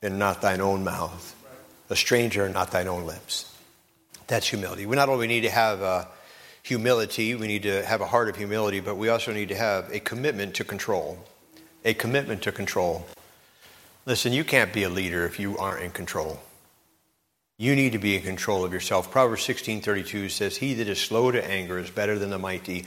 and 0.03 0.19
not 0.19 0.43
thine 0.43 0.61
own 0.61 0.83
mouth." 0.83 1.35
A 1.93 1.95
stranger, 1.95 2.49
not 2.49 2.71
thine 2.71 2.89
own 2.89 3.05
lips. 3.05 3.49
That's 4.27 4.47
humility. 4.47 4.85
We 4.85 4.95
not 4.95 5.09
only 5.09 5.27
need 5.27 5.41
to 5.41 5.49
have 5.49 5.81
uh, 5.81 6.05
humility, 6.63 7.35
we 7.35 7.47
need 7.47 7.63
to 7.63 7.85
have 7.85 8.01
a 8.01 8.07
heart 8.07 8.27
of 8.27 8.35
humility, 8.35 8.79
but 8.79 8.97
we 8.97 9.09
also 9.09 9.31
need 9.31 9.49
to 9.49 9.55
have 9.55 9.89
a 9.91 9.99
commitment 9.99 10.55
to 10.55 10.63
control. 10.63 11.19
A 11.85 11.93
commitment 11.93 12.41
to 12.43 12.51
control. 12.51 13.05
Listen, 14.05 14.33
you 14.33 14.43
can't 14.43 14.73
be 14.73 14.83
a 14.83 14.89
leader 14.89 15.25
if 15.25 15.39
you 15.39 15.57
aren't 15.57 15.83
in 15.83 15.91
control. 15.91 16.39
You 17.57 17.75
need 17.75 17.91
to 17.91 17.99
be 17.99 18.15
in 18.15 18.23
control 18.23 18.65
of 18.65 18.73
yourself. 18.73 19.11
Proverbs 19.11 19.43
16:32 19.43 20.29
says, 20.29 20.57
"He 20.57 20.73
that 20.73 20.87
is 20.87 20.99
slow 20.99 21.31
to 21.31 21.45
anger 21.45 21.77
is 21.77 21.91
better 21.91 22.17
than 22.17 22.31
the 22.31 22.39
mighty, 22.39 22.85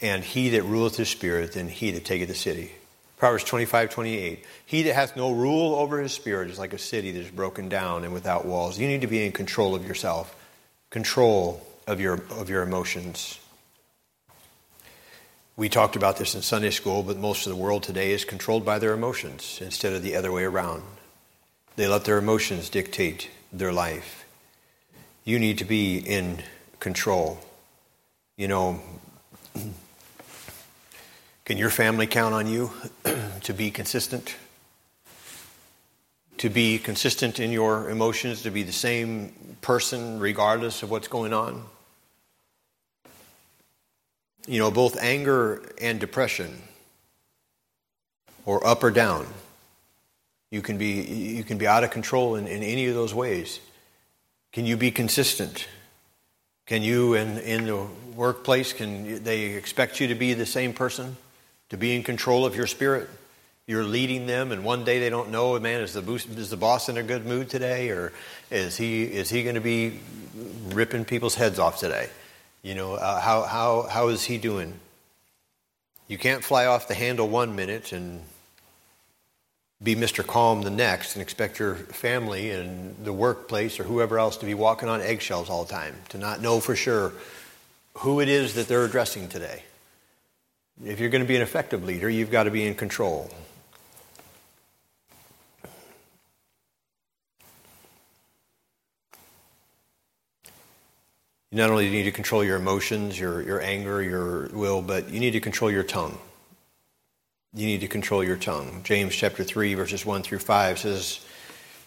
and 0.00 0.24
he 0.24 0.48
that 0.50 0.62
ruleth 0.62 0.96
his 0.96 1.10
spirit 1.10 1.52
than 1.52 1.68
he 1.68 1.90
that 1.90 2.04
taketh 2.04 2.28
the 2.28 2.34
city." 2.34 2.72
Proverbs 3.18 3.44
25, 3.44 3.90
28. 3.90 4.44
He 4.64 4.82
that 4.84 4.94
hath 4.94 5.16
no 5.16 5.32
rule 5.32 5.74
over 5.74 6.00
his 6.00 6.12
spirit 6.12 6.50
is 6.50 6.58
like 6.58 6.72
a 6.72 6.78
city 6.78 7.10
that 7.10 7.20
is 7.20 7.30
broken 7.30 7.68
down 7.68 8.04
and 8.04 8.12
without 8.12 8.46
walls. 8.46 8.78
You 8.78 8.86
need 8.86 9.00
to 9.00 9.08
be 9.08 9.26
in 9.26 9.32
control 9.32 9.74
of 9.74 9.86
yourself, 9.86 10.36
control 10.90 11.66
of 11.88 12.00
your, 12.00 12.14
of 12.30 12.48
your 12.48 12.62
emotions. 12.62 13.40
We 15.56 15.68
talked 15.68 15.96
about 15.96 16.16
this 16.16 16.36
in 16.36 16.42
Sunday 16.42 16.70
school, 16.70 17.02
but 17.02 17.16
most 17.16 17.44
of 17.44 17.50
the 17.50 17.56
world 17.60 17.82
today 17.82 18.12
is 18.12 18.24
controlled 18.24 18.64
by 18.64 18.78
their 18.78 18.92
emotions 18.92 19.58
instead 19.60 19.92
of 19.92 20.04
the 20.04 20.14
other 20.14 20.30
way 20.30 20.44
around. 20.44 20.84
They 21.74 21.88
let 21.88 22.04
their 22.04 22.18
emotions 22.18 22.70
dictate 22.70 23.30
their 23.52 23.72
life. 23.72 24.24
You 25.24 25.40
need 25.40 25.58
to 25.58 25.64
be 25.64 25.98
in 25.98 26.38
control. 26.78 27.40
You 28.36 28.46
know, 28.46 28.80
can 31.48 31.56
your 31.56 31.70
family 31.70 32.06
count 32.06 32.34
on 32.34 32.46
you 32.46 32.70
to 33.44 33.54
be 33.54 33.70
consistent? 33.70 34.36
To 36.36 36.50
be 36.50 36.78
consistent 36.78 37.40
in 37.40 37.52
your 37.52 37.88
emotions, 37.88 38.42
to 38.42 38.50
be 38.50 38.62
the 38.62 38.70
same 38.70 39.32
person 39.62 40.20
regardless 40.20 40.82
of 40.82 40.90
what's 40.90 41.08
going 41.08 41.32
on? 41.32 41.64
You 44.46 44.58
know, 44.58 44.70
both 44.70 44.98
anger 45.00 45.62
and 45.80 45.98
depression, 45.98 46.60
or 48.44 48.66
up 48.66 48.84
or 48.84 48.90
down. 48.90 49.26
You 50.50 50.60
can 50.60 50.76
be, 50.76 51.00
you 51.00 51.44
can 51.44 51.56
be 51.56 51.66
out 51.66 51.82
of 51.82 51.90
control 51.90 52.34
in, 52.34 52.46
in 52.46 52.62
any 52.62 52.88
of 52.88 52.94
those 52.94 53.14
ways. 53.14 53.58
Can 54.52 54.66
you 54.66 54.76
be 54.76 54.90
consistent? 54.90 55.66
Can 56.66 56.82
you, 56.82 57.14
in, 57.14 57.38
in 57.38 57.64
the 57.64 57.86
workplace, 58.14 58.74
can 58.74 59.24
they 59.24 59.54
expect 59.54 59.98
you 59.98 60.08
to 60.08 60.14
be 60.14 60.34
the 60.34 60.44
same 60.44 60.74
person? 60.74 61.16
To 61.70 61.76
be 61.76 61.94
in 61.94 62.02
control 62.02 62.44
of 62.46 62.56
your 62.56 62.66
spirit. 62.66 63.08
You're 63.66 63.84
leading 63.84 64.26
them, 64.26 64.50
and 64.50 64.64
one 64.64 64.84
day 64.84 64.98
they 64.98 65.10
don't 65.10 65.30
know, 65.30 65.58
man, 65.60 65.82
is 65.82 65.92
the, 65.92 66.12
is 66.12 66.48
the 66.48 66.56
boss 66.56 66.88
in 66.88 66.96
a 66.96 67.02
good 67.02 67.26
mood 67.26 67.50
today, 67.50 67.90
or 67.90 68.12
is 68.50 68.76
he, 68.76 69.04
is 69.04 69.28
he 69.28 69.42
going 69.42 69.56
to 69.56 69.60
be 69.60 70.00
ripping 70.68 71.04
people's 71.04 71.34
heads 71.34 71.58
off 71.58 71.78
today? 71.78 72.08
You 72.62 72.74
know, 72.74 72.94
uh, 72.94 73.20
how, 73.20 73.42
how, 73.42 73.82
how 73.82 74.08
is 74.08 74.24
he 74.24 74.38
doing? 74.38 74.72
You 76.08 76.16
can't 76.16 76.42
fly 76.42 76.64
off 76.64 76.88
the 76.88 76.94
handle 76.94 77.28
one 77.28 77.54
minute 77.54 77.92
and 77.92 78.22
be 79.82 79.94
Mr. 79.94 80.26
Calm 80.26 80.62
the 80.62 80.70
next 80.70 81.14
and 81.14 81.22
expect 81.22 81.58
your 81.58 81.74
family 81.74 82.50
and 82.50 82.96
the 83.04 83.12
workplace 83.12 83.78
or 83.78 83.84
whoever 83.84 84.18
else 84.18 84.38
to 84.38 84.46
be 84.46 84.54
walking 84.54 84.88
on 84.88 85.00
eggshells 85.00 85.48
all 85.48 85.64
the 85.64 85.72
time, 85.72 85.94
to 86.08 86.18
not 86.18 86.40
know 86.40 86.58
for 86.58 86.74
sure 86.74 87.12
who 87.98 88.20
it 88.20 88.28
is 88.28 88.54
that 88.54 88.66
they're 88.66 88.84
addressing 88.84 89.28
today. 89.28 89.62
If 90.84 91.00
you're 91.00 91.10
going 91.10 91.24
to 91.24 91.28
be 91.28 91.34
an 91.34 91.42
effective 91.42 91.84
leader, 91.84 92.08
you've 92.08 92.30
got 92.30 92.44
to 92.44 92.52
be 92.52 92.64
in 92.64 92.74
control. 92.74 93.28
You 101.50 101.56
not 101.56 101.70
only 101.70 101.86
do 101.86 101.90
you 101.90 101.96
need 101.96 102.04
to 102.04 102.12
control 102.12 102.44
your 102.44 102.56
emotions, 102.56 103.18
your, 103.18 103.42
your 103.42 103.60
anger, 103.60 104.02
your 104.02 104.48
will, 104.48 104.82
but 104.82 105.08
you 105.08 105.18
need 105.18 105.32
to 105.32 105.40
control 105.40 105.70
your 105.70 105.82
tongue. 105.82 106.16
You 107.54 107.66
need 107.66 107.80
to 107.80 107.88
control 107.88 108.22
your 108.22 108.36
tongue. 108.36 108.82
James 108.84 109.16
chapter 109.16 109.42
3, 109.42 109.74
verses 109.74 110.04
1 110.06 110.22
through 110.22 110.40
5 110.40 110.78
says, 110.78 111.20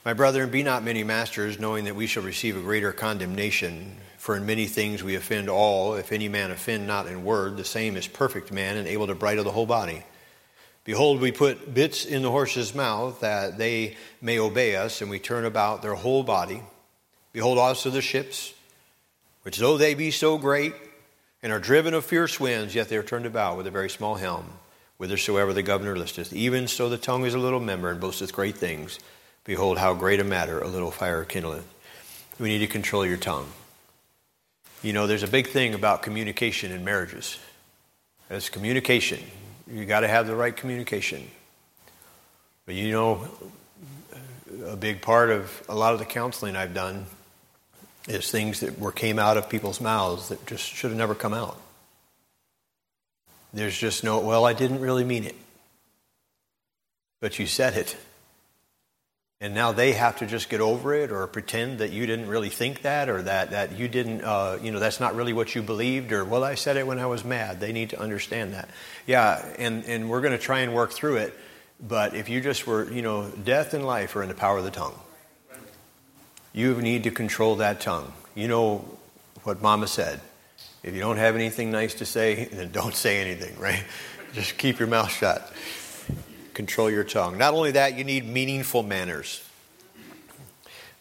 My 0.03 0.13
brethren, 0.13 0.49
be 0.49 0.63
not 0.63 0.83
many 0.83 1.03
masters, 1.03 1.59
knowing 1.59 1.85
that 1.85 1.95
we 1.95 2.07
shall 2.07 2.23
receive 2.23 2.57
a 2.57 2.61
greater 2.61 2.91
condemnation. 2.91 3.97
For 4.17 4.35
in 4.35 4.45
many 4.45 4.65
things 4.65 5.03
we 5.03 5.15
offend 5.15 5.49
all. 5.49 5.95
If 5.95 6.11
any 6.11 6.29
man 6.29 6.51
offend 6.51 6.85
not 6.85 7.07
in 7.07 7.23
word, 7.23 7.57
the 7.57 7.65
same 7.65 7.97
is 7.97 8.07
perfect 8.07 8.51
man 8.51 8.77
and 8.77 8.87
able 8.87 9.07
to 9.07 9.15
bridle 9.15 9.43
the 9.43 9.51
whole 9.51 9.65
body. 9.65 10.03
Behold, 10.83 11.21
we 11.21 11.31
put 11.31 11.73
bits 11.73 12.05
in 12.05 12.21
the 12.21 12.31
horse's 12.31 12.73
mouth 12.73 13.19
that 13.19 13.57
they 13.57 13.97
may 14.21 14.39
obey 14.39 14.75
us, 14.75 15.01
and 15.01 15.09
we 15.09 15.19
turn 15.19 15.45
about 15.45 15.81
their 15.81 15.95
whole 15.95 16.23
body. 16.23 16.61
Behold 17.33 17.57
also 17.57 17.89
the 17.89 18.01
ships 18.01 18.53
which 19.43 19.57
though 19.57 19.77
they 19.77 19.93
be 19.93 20.11
so 20.11 20.37
great 20.37 20.73
and 21.41 21.51
are 21.51 21.59
driven 21.59 21.93
of 21.93 22.05
fierce 22.05 22.39
winds, 22.39 22.75
yet 22.75 22.89
they 22.89 22.97
are 22.97 23.03
turned 23.03 23.25
about 23.25 23.57
with 23.57 23.67
a 23.67 23.71
very 23.71 23.89
small 23.89 24.15
helm, 24.15 24.45
whithersoever 24.97 25.53
the 25.53 25.63
governor 25.63 25.95
listeth. 25.95 26.31
Even 26.33 26.67
so 26.67 26.89
the 26.89 26.97
tongue 26.97 27.25
is 27.25 27.33
a 27.33 27.39
little 27.39 27.59
member 27.59 27.89
and 27.89 27.99
boasteth 27.99 28.33
great 28.33 28.55
things. 28.55 28.99
Behold, 29.43 29.77
how 29.77 29.93
great 29.93 30.19
a 30.19 30.23
matter 30.23 30.59
a 30.59 30.67
little 30.67 30.91
fire 30.91 31.25
kindleth. 31.25 31.63
We 32.39 32.49
need 32.49 32.59
to 32.59 32.67
control 32.67 33.05
your 33.05 33.17
tongue. 33.17 33.47
You 34.83 34.93
know, 34.93 35.07
there's 35.07 35.23
a 35.23 35.27
big 35.27 35.47
thing 35.47 35.73
about 35.73 36.01
communication 36.01 36.71
in 36.71 36.83
marriages. 36.83 37.37
It's 38.29 38.49
communication. 38.49 39.19
You 39.67 39.85
got 39.85 40.01
to 40.01 40.07
have 40.07 40.27
the 40.27 40.35
right 40.35 40.55
communication. 40.55 41.29
But 42.65 42.75
you 42.75 42.91
know, 42.91 43.27
a 44.65 44.75
big 44.75 45.01
part 45.01 45.29
of 45.29 45.63
a 45.67 45.75
lot 45.75 45.93
of 45.93 45.99
the 45.99 46.05
counseling 46.05 46.55
I've 46.55 46.73
done 46.73 47.05
is 48.07 48.31
things 48.31 48.61
that 48.61 48.79
were 48.79 48.91
came 48.91 49.19
out 49.19 49.37
of 49.37 49.49
people's 49.49 49.81
mouths 49.81 50.29
that 50.29 50.45
just 50.45 50.65
should 50.65 50.89
have 50.89 50.97
never 50.97 51.15
come 51.15 51.33
out. 51.33 51.59
There's 53.53 53.77
just 53.77 54.03
no, 54.03 54.19
well, 54.19 54.45
I 54.45 54.53
didn't 54.53 54.79
really 54.79 55.03
mean 55.03 55.25
it. 55.25 55.35
But 57.19 57.37
you 57.37 57.45
said 57.45 57.75
it. 57.75 57.97
And 59.41 59.55
now 59.55 59.71
they 59.71 59.93
have 59.93 60.19
to 60.19 60.27
just 60.27 60.49
get 60.49 60.61
over 60.61 60.93
it 60.93 61.11
or 61.11 61.25
pretend 61.25 61.79
that 61.79 61.89
you 61.89 62.05
didn't 62.05 62.27
really 62.27 62.49
think 62.49 62.83
that 62.83 63.09
or 63.09 63.23
that, 63.23 63.49
that 63.49 63.75
you 63.75 63.87
didn't, 63.87 64.21
uh, 64.21 64.59
you 64.61 64.71
know, 64.71 64.77
that's 64.77 64.99
not 64.99 65.15
really 65.15 65.33
what 65.33 65.55
you 65.55 65.63
believed 65.63 66.11
or, 66.11 66.23
well, 66.23 66.43
I 66.43 66.53
said 66.53 66.77
it 66.77 66.85
when 66.85 66.99
I 66.99 67.07
was 67.07 67.25
mad. 67.25 67.59
They 67.59 67.71
need 67.71 67.89
to 67.89 67.99
understand 67.99 68.53
that. 68.53 68.69
Yeah, 69.07 69.43
and, 69.57 69.83
and 69.85 70.11
we're 70.11 70.21
going 70.21 70.33
to 70.33 70.37
try 70.37 70.59
and 70.59 70.75
work 70.75 70.91
through 70.91 71.17
it. 71.17 71.33
But 71.81 72.13
if 72.13 72.29
you 72.29 72.39
just 72.39 72.67
were, 72.67 72.91
you 72.91 73.01
know, 73.01 73.29
death 73.29 73.73
and 73.73 73.83
life 73.83 74.15
are 74.15 74.21
in 74.21 74.29
the 74.29 74.35
power 74.35 74.59
of 74.59 74.63
the 74.63 74.69
tongue. 74.71 74.93
You 76.53 76.79
need 76.79 77.03
to 77.05 77.11
control 77.11 77.55
that 77.55 77.81
tongue. 77.81 78.13
You 78.35 78.47
know 78.47 78.85
what 79.43 79.59
Mama 79.59 79.87
said. 79.87 80.19
If 80.83 80.93
you 80.93 80.99
don't 80.99 81.17
have 81.17 81.35
anything 81.35 81.71
nice 81.71 81.95
to 81.95 82.05
say, 82.05 82.45
then 82.51 82.71
don't 82.71 82.93
say 82.93 83.21
anything, 83.21 83.57
right? 83.59 83.83
Just 84.33 84.59
keep 84.59 84.77
your 84.77 84.87
mouth 84.87 85.11
shut. 85.11 85.51
Control 86.53 86.89
your 86.89 87.03
tongue. 87.03 87.37
Not 87.37 87.53
only 87.53 87.71
that, 87.71 87.97
you 87.97 88.03
need 88.03 88.25
meaningful 88.25 88.83
manners. 88.83 89.43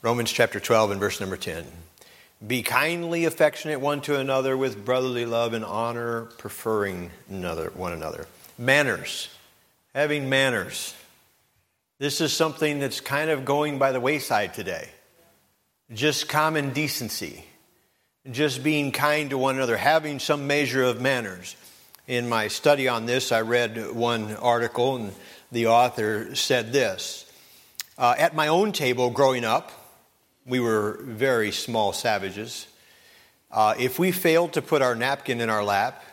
Romans 0.03 0.31
chapter 0.31 0.61
12 0.61 0.93
and 0.93 1.01
verse 1.01 1.21
number 1.21 1.37
10. 1.37 1.67
Be 2.47 2.63
kindly 2.63 3.27
affectionate 3.27 3.81
one 3.81 4.01
to 4.03 4.19
another 4.19 4.57
with 4.57 4.85
brotherly 4.85 5.27
love 5.27 5.53
and 5.53 5.65
honor, 5.65 6.23
preferring 6.39 7.11
another, 7.29 7.71
one 7.75 7.93
another. 7.93 8.27
Manners. 8.57 9.29
Having 9.95 10.29
manners. 10.29 10.95
This 11.99 12.21
is 12.21 12.33
something 12.33 12.79
that's 12.79 13.01
kind 13.01 13.31
of 13.31 13.45
going 13.45 13.79
by 13.79 13.93
the 13.93 14.01
wayside 14.01 14.55
today 14.55 14.89
just 15.93 16.29
common 16.29 16.73
decency, 16.73 17.45
just 18.31 18.63
being 18.63 18.93
kind 18.93 19.31
to 19.31 19.39
one 19.39 19.57
another, 19.57 19.77
having 19.77 20.19
some 20.19 20.47
measure 20.47 20.85
of 20.85 21.01
manners. 21.01 21.57
In 22.07 22.29
my 22.29 22.49
study 22.49 22.89
on 22.89 23.07
this, 23.07 23.33
I 23.33 23.41
read 23.41 23.93
one 23.93 24.37
article, 24.37 24.97
and 24.97 25.13
the 25.53 25.67
author 25.67 26.35
said 26.35 26.73
this 26.73 27.31
uh, 27.99 28.15
At 28.19 28.35
my 28.35 28.49
own 28.49 28.73
table 28.73 29.11
growing 29.11 29.45
up, 29.45 29.73
we 30.47 30.61
were 30.61 31.01
very 31.03 31.53
small 31.53 31.93
savages. 31.93 32.67
Uh, 33.51 33.75
if 33.79 33.99
we 33.99 34.13
failed 34.13 34.53
to 34.53 34.63
put 34.63 34.83
our 34.83 34.95
napkin 34.95 35.41
in 35.41 35.51
our 35.51 35.65
lap, 35.65 36.05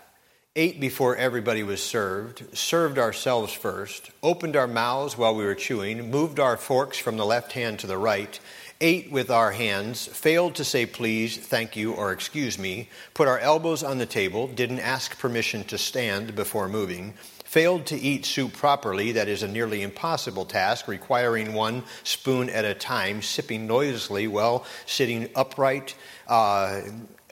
ate 0.55 0.79
before 0.79 1.15
everybody 1.15 1.61
was 1.61 1.81
served, 1.81 2.57
served 2.57 2.97
ourselves 2.97 3.53
first, 3.53 4.09
opened 4.23 4.55
our 4.55 4.67
mouths 4.67 5.15
while 5.15 5.35
we 5.35 5.45
were 5.45 5.53
chewing, 5.53 6.09
moved 6.09 6.39
our 6.39 6.57
forks 6.57 6.97
from 6.97 7.15
the 7.15 7.25
left 7.25 7.51
hand 7.51 7.77
to 7.77 7.85
the 7.85 7.97
right, 7.97 8.39
ate 8.81 9.11
with 9.11 9.29
our 9.29 9.51
hands, 9.51 10.07
failed 10.07 10.55
to 10.55 10.63
say 10.63 10.85
please, 10.85 11.37
thank 11.37 11.75
you, 11.75 11.93
or 11.93 12.11
excuse 12.11 12.57
me, 12.57 12.89
put 13.13 13.27
our 13.27 13.37
elbows 13.37 13.83
on 13.83 13.99
the 13.99 14.05
table, 14.07 14.47
didn't 14.47 14.79
ask 14.79 15.17
permission 15.19 15.63
to 15.63 15.77
stand 15.77 16.35
before 16.35 16.67
moving, 16.67 17.13
failed 17.47 17.85
to 17.85 17.97
eat 17.97 18.25
soup 18.25 18.51
properly, 18.51 19.13
that 19.13 19.29
is 19.29 19.41
a 19.41 19.47
nearly 19.47 19.81
impossible 19.81 20.43
task, 20.43 20.85
requiring 20.85 21.53
one 21.53 21.81
spoon 22.03 22.49
at 22.49 22.65
a 22.65 22.73
time, 22.73 23.21
sipping 23.21 23.65
noiselessly 23.65 24.27
while 24.27 24.65
sitting 24.85 25.29
upright. 25.33 25.95
Uh, 26.27 26.81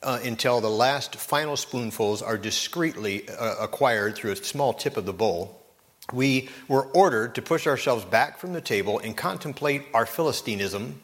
uh, 0.04 0.20
until 0.24 0.62
the 0.62 0.70
last 0.70 1.16
final 1.16 1.58
spoonfuls 1.58 2.22
are 2.22 2.38
discreetly 2.38 3.28
uh, 3.28 3.56
acquired 3.60 4.16
through 4.16 4.32
a 4.32 4.36
small 4.36 4.72
tip 4.72 4.98
of 4.98 5.06
the 5.06 5.14
bowl. 5.14 5.60
We 6.14 6.50
were 6.68 6.84
ordered 6.84 7.34
to 7.36 7.42
push 7.42 7.66
ourselves 7.66 8.06
back 8.06 8.38
from 8.38 8.54
the 8.54 8.62
table 8.62 9.00
and 9.00 9.18
contemplate 9.18 9.82
our 9.96 10.06
Philistinism 10.06 11.02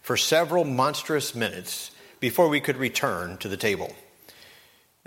for 0.00 0.16
several 0.16 0.64
monstrous 0.64 1.34
minutes 1.34 1.90
before 2.20 2.48
we 2.48 2.60
could 2.60 2.78
return 2.78 3.36
to 3.38 3.48
the 3.48 3.58
table. 3.58 3.94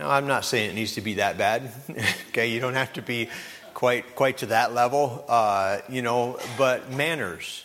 Now, 0.01 0.09
I'm 0.09 0.25
not 0.25 0.45
saying 0.45 0.71
it 0.71 0.73
needs 0.73 0.95
to 0.95 1.01
be 1.01 1.13
that 1.15 1.37
bad. 1.37 1.71
okay, 2.29 2.49
you 2.49 2.59
don't 2.59 2.73
have 2.73 2.91
to 2.93 3.03
be 3.03 3.29
quite 3.75 4.15
quite 4.15 4.39
to 4.39 4.47
that 4.47 4.73
level, 4.73 5.23
uh, 5.29 5.77
you 5.89 6.01
know. 6.01 6.39
But 6.57 6.91
manners. 6.91 7.63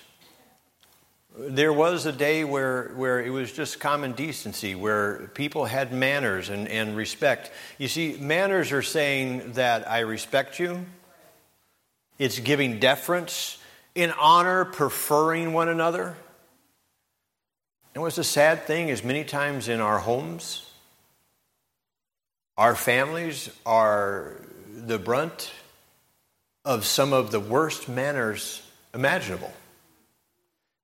There 1.34 1.72
was 1.72 2.04
a 2.04 2.12
day 2.12 2.44
where, 2.44 2.92
where 2.96 3.22
it 3.22 3.30
was 3.30 3.52
just 3.52 3.80
common 3.80 4.12
decency, 4.12 4.74
where 4.74 5.28
people 5.28 5.64
had 5.64 5.94
manners 5.94 6.50
and, 6.50 6.68
and 6.68 6.94
respect. 6.94 7.50
You 7.78 7.88
see, 7.88 8.18
manners 8.20 8.70
are 8.70 8.82
saying 8.82 9.52
that 9.52 9.90
I 9.90 10.00
respect 10.00 10.58
you. 10.58 10.84
It's 12.18 12.38
giving 12.38 12.80
deference, 12.80 13.56
in 13.94 14.10
honor, 14.12 14.66
preferring 14.66 15.54
one 15.54 15.70
another. 15.70 16.16
And 17.94 18.02
what's 18.02 18.16
the 18.16 18.24
sad 18.24 18.64
thing 18.64 18.90
is 18.90 19.02
many 19.02 19.24
times 19.24 19.68
in 19.68 19.80
our 19.80 20.00
homes, 20.00 20.66
our 22.56 22.74
families 22.74 23.50
are 23.64 24.36
the 24.74 24.98
brunt 24.98 25.50
of 26.64 26.84
some 26.84 27.12
of 27.12 27.30
the 27.30 27.40
worst 27.40 27.88
manners 27.88 28.62
imaginable. 28.94 29.52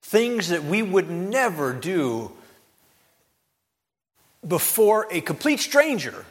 Things 0.02 0.48
that 0.48 0.64
we 0.64 0.82
would 0.82 1.10
never 1.10 1.72
do 1.72 2.32
before 4.46 5.06
a 5.10 5.20
complete 5.20 5.60
stranger. 5.60 6.24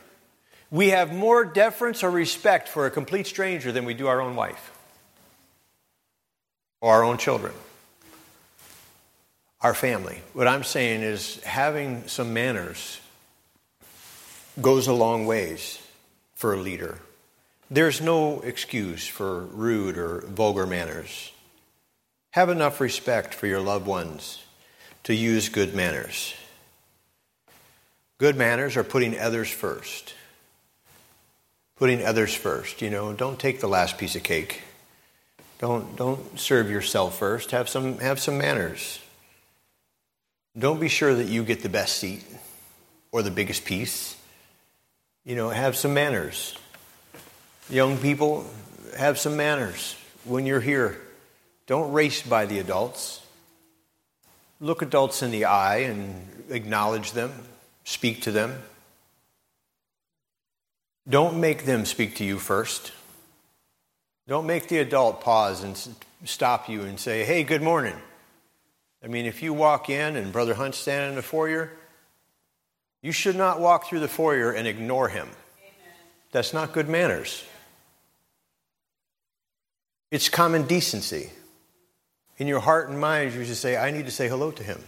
We 0.70 0.90
have 0.90 1.14
more 1.14 1.44
deference 1.44 2.04
or 2.04 2.12
respect 2.12 2.70
for 2.70 2.86
a 2.86 2.92
complete 2.92 3.28
stranger 3.28 3.72
than 3.72 3.86
we 3.86 3.94
do 3.94 4.08
our 4.08 4.22
own 4.22 4.36
wife 4.36 4.72
or 6.80 6.94
our 6.94 7.04
own 7.04 7.18
children 7.18 7.54
our 9.62 9.74
family. 9.74 10.22
What 10.34 10.48
I'm 10.48 10.64
saying 10.64 11.02
is 11.02 11.42
having 11.44 12.08
some 12.08 12.34
manners 12.34 13.00
goes 14.60 14.88
a 14.88 14.94
long 14.94 15.26
ways 15.26 15.80
for 16.36 16.54
a 16.54 16.58
leader. 16.58 17.00
There's 17.70 18.02
no 18.02 18.42
excuse 18.42 19.08
for 19.08 19.42
rude 19.46 19.98
or 19.98 20.22
vulgar 20.22 20.66
manners. 20.66 21.32
Have 22.32 22.50
enough 22.50 22.82
respect 22.82 23.34
for 23.34 23.48
your 23.48 23.62
loved 23.62 23.86
ones 23.86 24.44
to 25.04 25.14
use 25.14 25.50
good 25.50 25.74
manners. 25.74 26.34
Good 28.18 28.36
manners 28.36 28.78
are 28.78 28.84
putting 28.84 29.18
others 29.18 29.50
first. 29.50 30.14
Putting 31.78 32.06
others 32.06 32.34
first. 32.34 32.82
You 32.82 32.90
know, 32.90 33.14
don't 33.14 33.40
take 33.40 33.62
the 33.62 33.68
last 33.68 33.98
piece 33.98 34.16
of 34.16 34.24
cake. 34.24 34.62
Don't, 35.60 35.96
don't 35.96 36.40
serve 36.40 36.70
yourself 36.70 37.18
first. 37.18 37.52
Have 37.52 37.70
some, 37.70 38.00
have 38.00 38.20
some 38.20 38.38
manners. 38.38 39.00
Don't 40.58 40.80
be 40.80 40.90
sure 40.90 41.16
that 41.16 41.28
you 41.28 41.44
get 41.44 41.64
the 41.64 41.70
best 41.70 41.98
seat 41.98 42.24
or 43.12 43.24
the 43.24 43.32
biggest 43.32 43.64
piece. 43.64 44.16
You 45.26 45.36
know, 45.36 45.50
have 45.50 45.76
some 45.76 45.94
manners. 45.94 46.56
Young 47.70 47.98
people, 47.98 48.46
have 48.98 49.20
some 49.20 49.38
manners 49.38 49.96
when 50.26 50.46
you're 50.46 50.62
here. 50.62 51.00
Don't 51.68 51.94
race 51.94 52.22
by 52.22 52.46
the 52.46 52.60
adults. 52.60 53.22
Look 54.60 54.82
adults 54.82 55.22
in 55.22 55.32
the 55.32 55.46
eye 55.46 55.78
and 55.78 56.28
acknowledge 56.50 57.12
them, 57.12 57.32
speak 57.84 58.24
to 58.24 58.32
them. 58.32 58.62
Don't 61.08 61.40
make 61.40 61.66
them 61.66 61.86
speak 61.86 62.16
to 62.18 62.24
you 62.24 62.38
first. 62.38 62.92
Don't 64.28 64.46
make 64.46 64.68
the 64.68 64.80
adult 64.80 65.22
pause 65.22 65.64
and 65.64 65.80
stop 66.26 66.70
you 66.70 66.82
and 66.82 67.00
say, 67.00 67.24
hey, 67.24 67.44
good 67.44 67.62
morning. 67.62 67.96
I 69.04 69.08
mean, 69.08 69.26
if 69.26 69.42
you 69.42 69.54
walk 69.54 69.90
in 69.90 70.16
and 70.16 70.32
Brother 70.32 70.54
Hunt's 70.54 70.78
standing 70.78 71.10
in 71.10 71.16
the 71.16 71.24
foyer, 71.24 71.72
you 73.02 73.12
should 73.12 73.36
not 73.36 73.60
walk 73.60 73.88
through 73.88 74.00
the 74.00 74.08
foyer 74.08 74.52
and 74.52 74.68
ignore 74.68 75.10
him. 75.10 75.28
Amen. 75.28 75.96
That's 76.32 76.54
not 76.54 76.74
good 76.74 76.88
manners. 76.88 77.44
It's 80.12 80.30
common 80.30 80.64
decency. 80.68 81.32
In 82.38 82.48
your 82.48 82.60
heart 82.60 82.90
and 82.90 83.00
mind, 83.00 83.34
you 83.34 83.46
should 83.46 83.56
say, 83.56 83.78
I 83.78 83.92
need 83.92 84.06
to 84.06 84.12
say 84.12 84.28
hello 84.28 84.52
to 84.52 84.64
him. 84.64 84.84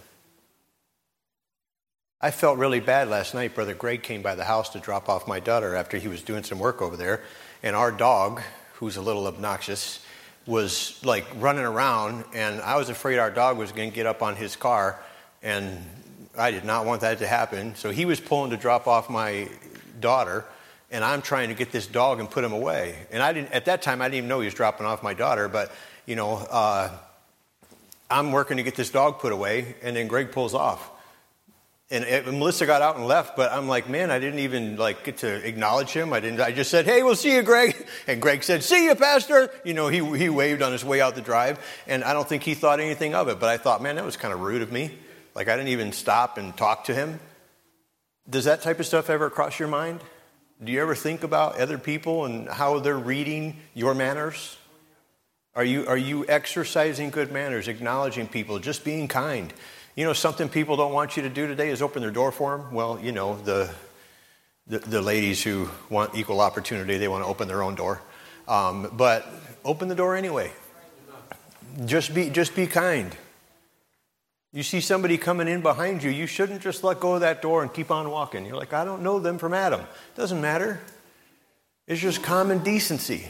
I 2.20 2.32
felt 2.32 2.58
really 2.58 2.80
bad 2.80 3.10
last 3.10 3.34
night. 3.34 3.54
Brother 3.54 3.74
Greg 3.74 4.02
came 4.02 4.22
by 4.22 4.36
the 4.36 4.46
house 4.46 4.70
to 4.70 4.80
drop 4.80 5.10
off 5.10 5.28
my 5.28 5.40
daughter 5.40 5.76
after 5.76 5.98
he 5.98 6.08
was 6.08 6.22
doing 6.22 6.44
some 6.44 6.58
work 6.58 6.82
over 6.82 6.96
there. 6.96 7.22
And 7.62 7.76
our 7.76 7.92
dog, 7.92 8.42
who's 8.76 8.96
a 8.96 9.02
little 9.02 9.28
obnoxious, 9.28 10.06
was 10.46 11.00
like 11.04 11.26
running 11.38 11.66
around. 11.66 12.24
And 12.34 12.62
I 12.62 12.78
was 12.78 12.90
afraid 12.90 13.20
our 13.20 13.30
dog 13.30 13.58
was 13.58 13.72
going 13.72 13.90
to 13.90 13.96
get 13.96 14.06
up 14.06 14.22
on 14.22 14.36
his 14.36 14.56
car. 14.56 15.00
And 15.42 15.86
I 16.38 16.52
did 16.52 16.66
not 16.66 16.86
want 16.86 17.02
that 17.02 17.20
to 17.20 17.28
happen. 17.28 17.76
So 17.76 17.92
he 17.92 18.06
was 18.06 18.20
pulling 18.20 18.52
to 18.52 18.58
drop 18.58 18.88
off 18.88 19.10
my 19.10 19.50
daughter 20.00 20.46
and 20.94 21.04
I'm 21.04 21.24
trying 21.24 21.50
to 21.50 21.56
get 21.56 21.72
this 21.72 21.88
dog 21.88 22.20
and 22.20 22.30
put 22.30 22.44
him 22.44 22.54
away. 22.54 22.96
And 23.12 23.22
I 23.22 23.34
didn't 23.34 23.52
at 23.52 23.66
that 23.66 23.82
time 23.82 24.02
I 24.02 24.06
didn't 24.06 24.18
even 24.18 24.30
know 24.30 24.40
he 24.40 24.46
was 24.46 24.54
dropping 24.54 24.86
off 24.86 25.04
my 25.04 25.16
daughter, 25.16 25.50
but 25.50 25.72
you 26.06 26.16
know, 26.16 26.36
uh, 26.36 26.90
I'm 28.10 28.32
working 28.32 28.58
to 28.58 28.64
get 28.64 28.76
this 28.76 28.92
dog 28.92 29.20
put 29.20 29.32
away, 29.32 29.76
and 29.82 29.96
then 29.96 30.08
Greg 30.08 30.32
pulls 30.32 30.54
off. 30.54 30.92
And 31.90 32.04
it, 32.04 32.26
Melissa 32.28 32.66
got 32.66 32.82
out 32.82 32.96
and 32.96 33.06
left, 33.08 33.36
but 33.36 33.52
I'm 33.52 33.68
like, 33.68 33.90
man, 33.90 34.12
I 34.12 34.20
didn't 34.20 34.40
even 34.40 34.78
like 34.78 35.04
get 35.04 35.18
to 35.18 35.48
acknowledge 35.48 35.90
him. 35.90 36.14
I 36.14 36.20
didn't. 36.20 36.40
I 36.40 36.52
just 36.52 36.70
said, 36.70 36.86
"Hey, 36.86 37.04
we'll 37.04 37.16
see 37.16 37.34
you, 37.34 37.42
Greg." 37.42 37.76
And 38.08 38.22
Greg 38.22 38.44
said, 38.44 38.64
"See 38.64 38.86
you, 38.86 38.96
Pastor." 38.96 39.50
You 39.64 39.74
know, 39.74 39.88
he 39.88 39.98
he 40.18 40.30
waved 40.30 40.62
on 40.62 40.72
his 40.72 40.86
way 40.86 41.02
out 41.02 41.16
the 41.16 41.22
drive, 41.22 41.60
and 41.88 42.04
I 42.04 42.14
don't 42.14 42.28
think 42.28 42.44
he 42.44 42.54
thought 42.54 42.80
anything 42.80 43.16
of 43.16 43.28
it. 43.28 43.40
But 43.40 43.50
I 43.50 43.58
thought, 43.58 43.82
man, 43.82 43.96
that 43.96 44.06
was 44.06 44.18
kind 44.18 44.34
of 44.34 44.42
rude 44.42 44.62
of 44.62 44.72
me. 44.72 44.92
Like 45.36 45.48
I 45.48 45.56
didn't 45.56 45.70
even 45.70 45.92
stop 45.92 46.38
and 46.38 46.56
talk 46.56 46.86
to 46.86 46.94
him. 46.94 47.20
Does 48.30 48.46
that 48.46 48.62
type 48.62 48.80
of 48.80 48.86
stuff 48.86 49.10
ever 49.10 49.30
cross 49.30 49.60
your 49.60 49.68
mind? 49.68 50.02
Do 50.64 50.72
you 50.72 50.82
ever 50.82 50.96
think 50.96 51.24
about 51.24 51.60
other 51.60 51.78
people 51.78 52.26
and 52.26 52.48
how 52.48 52.80
they're 52.80 52.98
reading 52.98 53.58
your 53.74 53.94
manners? 53.94 54.58
Are 55.56 55.64
you, 55.64 55.86
are 55.88 55.98
you 55.98 56.26
exercising 56.28 57.10
good 57.10 57.32
manners, 57.32 57.68
acknowledging 57.68 58.28
people, 58.28 58.60
just 58.60 58.84
being 58.84 59.08
kind? 59.08 59.54
You 59.96 60.06
know, 60.06 60.14
something 60.14 60.50
people 60.50 60.78
don't 60.78 60.94
want 60.94 61.18
you 61.18 61.24
to 61.24 61.30
do 61.30 61.48
today 61.48 61.70
is 61.70 61.82
open 61.82 62.02
their 62.02 62.12
door 62.12 62.32
for 62.32 62.58
them. 62.58 62.74
Well, 62.74 63.00
you 63.00 63.12
know, 63.12 63.36
the, 63.44 63.70
the, 64.66 64.80
the 64.80 65.02
ladies 65.02 65.44
who 65.44 65.70
want 65.90 66.16
equal 66.16 66.42
opportunity, 66.42 66.98
they 66.98 67.08
want 67.08 67.24
to 67.24 67.28
open 67.28 67.48
their 67.48 67.62
own 67.62 67.76
door. 67.76 68.02
Um, 68.48 68.90
but 68.94 69.28
open 69.64 69.90
the 69.90 69.96
door 69.96 70.16
anyway. 70.16 70.52
Just 71.86 72.14
be, 72.16 72.30
just 72.30 72.56
be 72.56 72.68
kind. 72.68 73.16
You 74.54 74.62
see 74.62 74.82
somebody 74.82 75.18
coming 75.18 75.48
in 75.48 75.62
behind 75.62 76.04
you, 76.04 76.12
you 76.12 76.28
shouldn't 76.28 76.62
just 76.62 76.84
let 76.84 77.00
go 77.00 77.16
of 77.16 77.22
that 77.22 77.42
door 77.42 77.64
and 77.64 77.74
keep 77.74 77.90
on 77.90 78.10
walking. 78.12 78.46
You're 78.46 78.56
like, 78.56 78.72
I 78.72 78.86
don't 78.86 79.02
know 79.02 79.20
them 79.20 79.40
from 79.40 79.54
Adam. 79.54 79.82
Doesn't 80.16 80.40
matter. 80.40 80.80
It's 81.88 82.00
just 82.00 82.22
common 82.22 82.60
decency. 82.60 83.28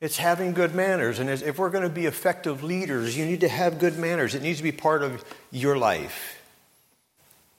It's 0.00 0.16
having 0.16 0.52
good 0.52 0.72
manners. 0.72 1.18
And 1.18 1.28
if 1.28 1.58
we're 1.58 1.68
going 1.70 1.82
to 1.82 1.90
be 1.90 2.06
effective 2.06 2.62
leaders, 2.62 3.16
you 3.16 3.26
need 3.26 3.40
to 3.40 3.48
have 3.48 3.80
good 3.80 3.98
manners. 3.98 4.36
It 4.36 4.42
needs 4.42 4.58
to 4.58 4.62
be 4.62 4.72
part 4.72 5.02
of 5.02 5.24
your 5.50 5.76
life. 5.76 6.40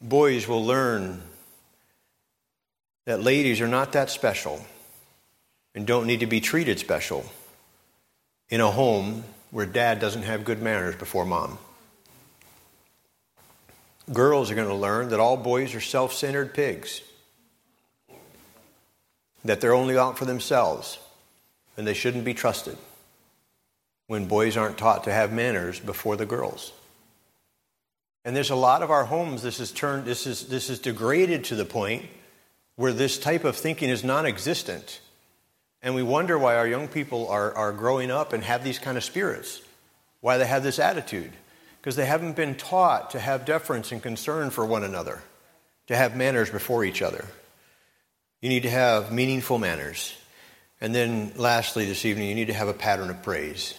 Boys 0.01 0.47
will 0.47 0.65
learn 0.65 1.21
that 3.05 3.21
ladies 3.21 3.59
are 3.59 3.67
not 3.67 3.91
that 3.91 4.09
special 4.09 4.65
and 5.75 5.85
don't 5.85 6.07
need 6.07 6.21
to 6.21 6.25
be 6.25 6.39
treated 6.39 6.79
special 6.79 7.25
in 8.49 8.61
a 8.61 8.71
home 8.71 9.25
where 9.51 9.65
dad 9.65 9.99
doesn't 9.99 10.23
have 10.23 10.45
good 10.45 10.61
manners 10.61 10.95
before 10.95 11.25
mom. 11.25 11.57
Girls 14.11 14.51
are 14.51 14.55
going 14.55 14.67
to 14.67 14.73
learn 14.73 15.09
that 15.09 15.19
all 15.19 15.37
boys 15.37 15.73
are 15.75 15.81
self 15.81 16.13
centered 16.13 16.53
pigs, 16.53 17.01
that 19.45 19.61
they're 19.61 19.73
only 19.73 19.97
out 19.97 20.17
for 20.17 20.25
themselves, 20.25 20.99
and 21.77 21.87
they 21.87 21.93
shouldn't 21.93 22.25
be 22.25 22.33
trusted 22.33 22.77
when 24.07 24.25
boys 24.25 24.57
aren't 24.57 24.77
taught 24.77 25.05
to 25.05 25.11
have 25.13 25.31
manners 25.31 25.79
before 25.79 26.17
the 26.17 26.25
girls. 26.25 26.73
And 28.25 28.35
there's 28.35 28.49
a 28.49 28.55
lot 28.55 28.83
of 28.83 28.91
our 28.91 29.05
homes, 29.05 29.41
this 29.41 29.59
is 29.59 29.71
turned, 29.71 30.05
this 30.05 30.27
is, 30.27 30.47
this 30.47 30.69
is 30.69 30.79
degraded 30.79 31.45
to 31.45 31.55
the 31.55 31.65
point 31.65 32.05
where 32.75 32.93
this 32.93 33.17
type 33.17 33.45
of 33.45 33.55
thinking 33.55 33.89
is 33.89 34.03
non 34.03 34.25
existent. 34.25 34.99
And 35.81 35.95
we 35.95 36.03
wonder 36.03 36.37
why 36.37 36.57
our 36.57 36.67
young 36.67 36.87
people 36.87 37.27
are, 37.29 37.53
are 37.55 37.71
growing 37.71 38.11
up 38.11 38.33
and 38.33 38.43
have 38.43 38.63
these 38.63 38.77
kind 38.77 38.97
of 38.97 39.03
spirits, 39.03 39.61
why 40.19 40.37
they 40.37 40.45
have 40.45 40.61
this 40.61 40.77
attitude 40.77 41.31
because 41.81 41.95
they 41.95 42.05
haven't 42.05 42.35
been 42.35 42.53
taught 42.53 43.09
to 43.11 43.19
have 43.19 43.43
deference 43.43 43.91
and 43.91 44.03
concern 44.03 44.51
for 44.51 44.63
one 44.63 44.83
another, 44.83 45.23
to 45.87 45.95
have 45.95 46.15
manners 46.15 46.51
before 46.51 46.85
each 46.85 47.01
other. 47.01 47.25
You 48.39 48.49
need 48.49 48.63
to 48.63 48.69
have 48.69 49.11
meaningful 49.11 49.57
manners. 49.57 50.15
And 50.79 50.93
then, 50.93 51.31
lastly, 51.35 51.85
this 51.85 52.05
evening, 52.05 52.29
you 52.29 52.35
need 52.35 52.47
to 52.47 52.53
have 52.53 52.67
a 52.67 52.73
pattern 52.73 53.09
of 53.09 53.23
praise. 53.23 53.73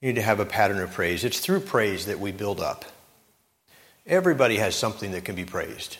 You 0.00 0.08
need 0.08 0.16
to 0.16 0.22
have 0.22 0.40
a 0.40 0.44
pattern 0.44 0.80
of 0.80 0.92
praise. 0.92 1.22
It's 1.22 1.38
through 1.38 1.60
praise 1.60 2.06
that 2.06 2.18
we 2.18 2.32
build 2.32 2.60
up. 2.60 2.84
Everybody 4.04 4.56
has 4.56 4.74
something 4.74 5.12
that 5.12 5.24
can 5.24 5.36
be 5.36 5.44
praised. 5.44 5.96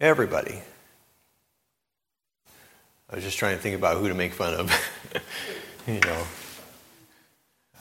Everybody. 0.00 0.62
I 3.10 3.14
was 3.14 3.24
just 3.24 3.38
trying 3.38 3.56
to 3.56 3.62
think 3.62 3.76
about 3.76 3.98
who 3.98 4.08
to 4.08 4.14
make 4.14 4.32
fun 4.32 4.54
of. 4.54 4.72
you 5.86 6.00
know. 6.00 6.22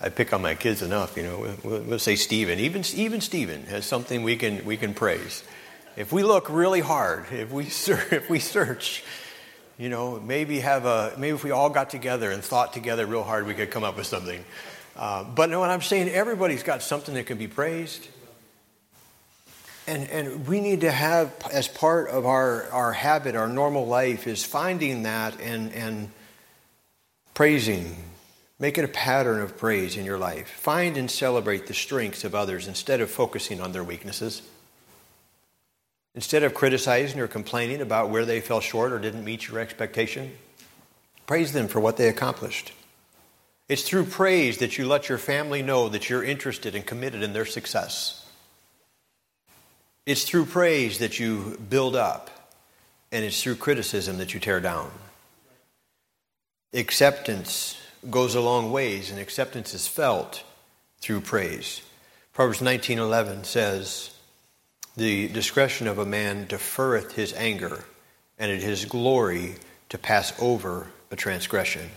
I 0.01 0.10
pick 0.10 0.34
on 0.34 0.41
my 0.41 0.55
kids 0.55 0.81
enough, 0.81 1.15
you 1.15 1.23
know. 1.23 1.55
We'll, 1.63 1.81
we'll 1.81 1.99
say 1.99 2.15
Stephen. 2.15 2.60
Even, 2.60 2.84
even 2.95 3.21
Stephen 3.21 3.65
has 3.67 3.86
something 3.86 4.23
we 4.23 4.36
can, 4.36 4.65
we 4.65 4.77
can 4.77 4.93
praise. 4.93 5.43
If 5.95 6.12
we 6.12 6.23
look 6.23 6.49
really 6.49 6.81
hard, 6.81 7.25
if 7.31 7.51
we, 7.51 7.63
if 7.88 8.29
we 8.29 8.39
search, 8.39 9.03
you 9.77 9.89
know, 9.89 10.19
maybe 10.19 10.60
have 10.60 10.86
a, 10.86 11.13
maybe 11.17 11.36
if 11.36 11.43
we 11.43 11.51
all 11.51 11.69
got 11.69 11.89
together 11.89 12.31
and 12.31 12.43
thought 12.43 12.73
together 12.73 13.05
real 13.05 13.23
hard, 13.23 13.47
we 13.47 13.53
could 13.53 13.71
come 13.71 13.84
up 13.84 13.95
with 13.95 14.08
something. 14.08 14.43
Uh, 14.97 15.23
but 15.23 15.49
no, 15.49 15.60
what 15.60 15.69
I'm 15.69 15.81
saying, 15.81 16.10
everybody's 16.10 16.63
got 16.63 16.81
something 16.81 17.15
that 17.15 17.25
can 17.25 17.38
be 17.38 17.47
praised. 17.47 18.08
And, 19.88 20.10
and 20.10 20.47
we 20.47 20.62
need 20.62 20.81
to 20.81 20.91
have, 20.91 21.31
as 21.51 21.67
part 21.67 22.10
of 22.10 22.25
our, 22.25 22.69
our 22.71 22.91
habit, 22.91 23.36
our 23.36 23.47
normal 23.47 23.86
life, 23.86 24.27
is 24.27 24.43
finding 24.43 25.03
that 25.03 25.39
and, 25.39 25.71
and 25.73 26.10
praising 27.34 27.95
Make 28.59 28.77
it 28.77 28.85
a 28.85 28.89
pattern 28.89 29.41
of 29.41 29.57
praise 29.57 29.97
in 29.97 30.05
your 30.05 30.17
life. 30.17 30.49
Find 30.49 30.95
and 30.95 31.11
celebrate 31.11 31.67
the 31.67 31.73
strengths 31.73 32.23
of 32.23 32.33
others 32.33 32.67
instead 32.67 33.01
of 33.01 33.09
focusing 33.09 33.59
on 33.59 33.73
their 33.73 33.83
weaknesses. 33.83 34.41
Instead 36.13 36.43
of 36.43 36.53
criticizing 36.53 37.19
or 37.19 37.27
complaining 37.27 37.81
about 37.81 38.09
where 38.09 38.23
they 38.23 38.39
fell 38.39 38.61
short 38.61 38.93
or 38.93 38.99
didn't 38.99 39.25
meet 39.25 39.49
your 39.49 39.59
expectation, 39.59 40.31
praise 41.27 41.51
them 41.51 41.67
for 41.67 41.81
what 41.81 41.97
they 41.97 42.07
accomplished. 42.07 42.71
It's 43.67 43.81
through 43.81 44.05
praise 44.05 44.59
that 44.59 44.77
you 44.77 44.87
let 44.87 45.09
your 45.09 45.17
family 45.17 45.61
know 45.61 45.89
that 45.89 46.09
you're 46.09 46.23
interested 46.23 46.75
and 46.75 46.85
committed 46.85 47.21
in 47.21 47.33
their 47.33 47.45
success. 47.45 48.25
It's 50.05 50.23
through 50.23 50.45
praise 50.45 50.99
that 50.99 51.19
you 51.19 51.57
build 51.69 51.95
up, 51.95 52.53
and 53.11 53.25
it's 53.25 53.41
through 53.41 53.55
criticism 53.55 54.19
that 54.19 54.33
you 54.33 54.39
tear 54.39 54.61
down. 54.61 54.91
Acceptance 56.73 57.81
goes 58.09 58.35
a 58.35 58.41
long 58.41 58.71
ways, 58.71 59.11
and 59.11 59.19
acceptance 59.19 59.73
is 59.73 59.87
felt 59.87 60.43
through 60.99 61.21
praise. 61.21 61.81
Proverbs 62.33 62.61
19:11 62.61 63.43
says, 63.43 64.09
"The 64.95 65.27
discretion 65.29 65.87
of 65.87 65.97
a 65.97 66.05
man 66.05 66.47
deferreth 66.47 67.13
his 67.13 67.33
anger, 67.33 67.85
and 68.37 68.51
it 68.51 68.63
is 68.63 68.85
glory 68.85 69.55
to 69.89 69.97
pass 69.97 70.33
over 70.39 70.87
a 71.11 71.15
transgression." 71.15 71.91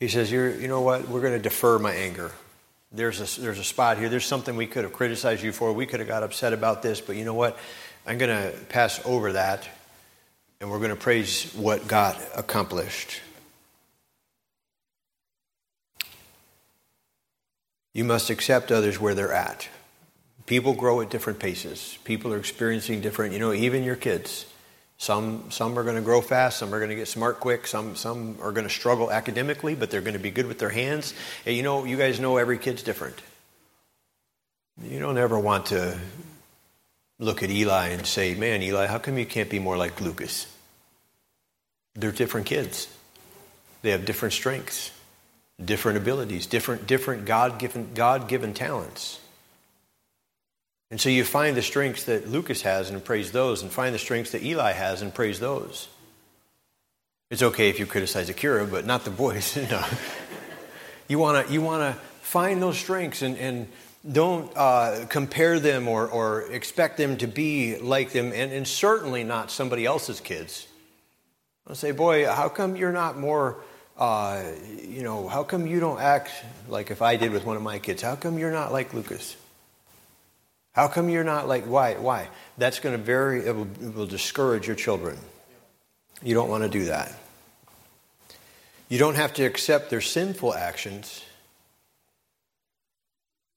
He 0.00 0.08
says, 0.08 0.32
You're, 0.32 0.50
"You 0.50 0.68
know 0.68 0.80
what? 0.80 1.08
We're 1.08 1.20
going 1.20 1.34
to 1.34 1.38
defer 1.38 1.78
my 1.78 1.92
anger. 1.92 2.32
There's 2.90 3.20
a, 3.20 3.40
there's 3.40 3.58
a 3.58 3.64
spot 3.64 3.98
here. 3.98 4.08
There's 4.08 4.26
something 4.26 4.56
we 4.56 4.66
could 4.66 4.84
have 4.84 4.92
criticized 4.92 5.44
you 5.44 5.52
for. 5.52 5.72
We 5.72 5.86
could 5.86 6.00
have 6.00 6.08
got 6.08 6.22
upset 6.22 6.52
about 6.52 6.82
this, 6.82 7.00
but 7.00 7.16
you 7.16 7.24
know 7.24 7.34
what? 7.34 7.56
I'm 8.06 8.18
going 8.18 8.52
to 8.52 8.58
pass 8.66 9.00
over 9.04 9.32
that, 9.34 9.68
and 10.60 10.70
we're 10.70 10.78
going 10.78 10.90
to 10.90 10.96
praise 10.96 11.52
what 11.54 11.86
God 11.86 12.16
accomplished." 12.34 13.20
You 17.92 18.04
must 18.04 18.30
accept 18.30 18.70
others 18.70 19.00
where 19.00 19.14
they're 19.14 19.32
at. 19.32 19.68
People 20.46 20.74
grow 20.74 21.00
at 21.00 21.10
different 21.10 21.38
paces. 21.38 21.98
People 22.04 22.32
are 22.32 22.38
experiencing 22.38 23.00
different, 23.00 23.32
you 23.32 23.38
know, 23.38 23.52
even 23.52 23.84
your 23.84 23.96
kids. 23.96 24.46
Some, 24.98 25.50
some 25.50 25.78
are 25.78 25.82
going 25.82 25.96
to 25.96 26.02
grow 26.02 26.20
fast, 26.20 26.58
some 26.58 26.74
are 26.74 26.78
going 26.78 26.90
to 26.90 26.96
get 26.96 27.08
smart 27.08 27.40
quick, 27.40 27.66
some, 27.66 27.96
some 27.96 28.36
are 28.42 28.52
going 28.52 28.66
to 28.66 28.72
struggle 28.72 29.10
academically, 29.10 29.74
but 29.74 29.90
they're 29.90 30.02
going 30.02 30.12
to 30.12 30.20
be 30.20 30.30
good 30.30 30.46
with 30.46 30.58
their 30.58 30.68
hands. 30.68 31.14
And 31.46 31.56
you 31.56 31.62
know, 31.62 31.84
you 31.84 31.96
guys 31.96 32.20
know 32.20 32.36
every 32.36 32.58
kid's 32.58 32.82
different. 32.82 33.16
You 34.82 34.98
don't 34.98 35.18
ever 35.18 35.38
want 35.38 35.66
to 35.66 35.98
look 37.18 37.42
at 37.42 37.50
Eli 37.50 37.88
and 37.88 38.06
say, 38.06 38.34
Man, 38.34 38.62
Eli, 38.62 38.86
how 38.86 38.98
come 38.98 39.18
you 39.18 39.26
can't 39.26 39.48
be 39.48 39.58
more 39.58 39.76
like 39.76 40.00
Lucas? 40.00 40.46
They're 41.94 42.12
different 42.12 42.46
kids. 42.46 42.88
They 43.82 43.90
have 43.90 44.04
different 44.04 44.34
strengths, 44.34 44.90
different 45.64 45.98
abilities, 45.98 46.46
different, 46.46 46.86
different 46.86 47.24
God 47.24 47.58
given 47.58 47.90
God 47.94 48.28
given 48.28 48.54
talents. 48.54 49.20
And 50.90 51.00
so 51.00 51.08
you 51.08 51.24
find 51.24 51.56
the 51.56 51.62
strengths 51.62 52.04
that 52.04 52.28
Lucas 52.28 52.62
has 52.62 52.90
and 52.90 53.04
praise 53.04 53.30
those, 53.32 53.62
and 53.62 53.70
find 53.70 53.94
the 53.94 53.98
strengths 53.98 54.32
that 54.32 54.42
Eli 54.42 54.72
has 54.72 55.02
and 55.02 55.14
praise 55.14 55.38
those. 55.38 55.88
It's 57.30 57.42
okay 57.42 57.68
if 57.68 57.78
you 57.78 57.86
criticize 57.86 58.28
Akira, 58.28 58.66
but 58.66 58.84
not 58.84 59.04
the 59.04 59.10
boys. 59.10 59.56
no. 59.70 59.84
You 61.08 61.18
want 61.18 61.44
to 61.44 61.52
you 61.52 61.60
wanna 61.60 61.94
find 62.20 62.62
those 62.62 62.78
strengths 62.78 63.22
and, 63.22 63.36
and 63.36 63.66
don't 64.10 64.50
uh, 64.56 65.06
compare 65.08 65.58
them 65.58 65.88
or, 65.88 66.06
or 66.06 66.42
expect 66.42 66.96
them 66.96 67.16
to 67.18 67.26
be 67.26 67.76
like 67.78 68.12
them, 68.12 68.26
and, 68.32 68.52
and 68.52 68.66
certainly 68.66 69.24
not 69.24 69.50
somebody 69.50 69.84
else's 69.84 70.20
kids. 70.20 70.68
I'll 71.66 71.74
say, 71.74 71.90
boy, 71.90 72.26
how 72.26 72.48
come 72.48 72.76
you're 72.76 72.92
not 72.92 73.18
more, 73.18 73.56
uh, 74.00 74.42
you 74.88 75.02
know, 75.02 75.28
how 75.28 75.44
come 75.44 75.66
you 75.66 75.78
don't 75.78 76.00
act 76.00 76.30
like 76.68 76.90
if 76.90 77.02
I 77.02 77.16
did 77.16 77.32
with 77.32 77.44
one 77.44 77.56
of 77.56 77.62
my 77.62 77.78
kids? 77.78 78.00
How 78.00 78.16
come 78.16 78.38
you're 78.38 78.50
not 78.50 78.72
like 78.72 78.94
Lucas? 78.94 79.36
How 80.72 80.88
come 80.88 81.10
you're 81.10 81.24
not 81.24 81.46
like, 81.46 81.64
why? 81.64 81.94
Why? 81.94 82.28
That's 82.56 82.80
going 82.80 82.96
to 82.96 83.02
very, 83.02 83.44
it 83.44 83.54
will, 83.54 83.68
it 83.82 83.94
will 83.94 84.06
discourage 84.06 84.66
your 84.66 84.76
children. 84.76 85.18
You 86.22 86.34
don't 86.34 86.48
want 86.48 86.62
to 86.62 86.70
do 86.70 86.86
that. 86.86 87.12
You 88.88 88.98
don't 88.98 89.16
have 89.16 89.34
to 89.34 89.44
accept 89.44 89.90
their 89.90 90.00
sinful 90.00 90.54
actions, 90.54 91.22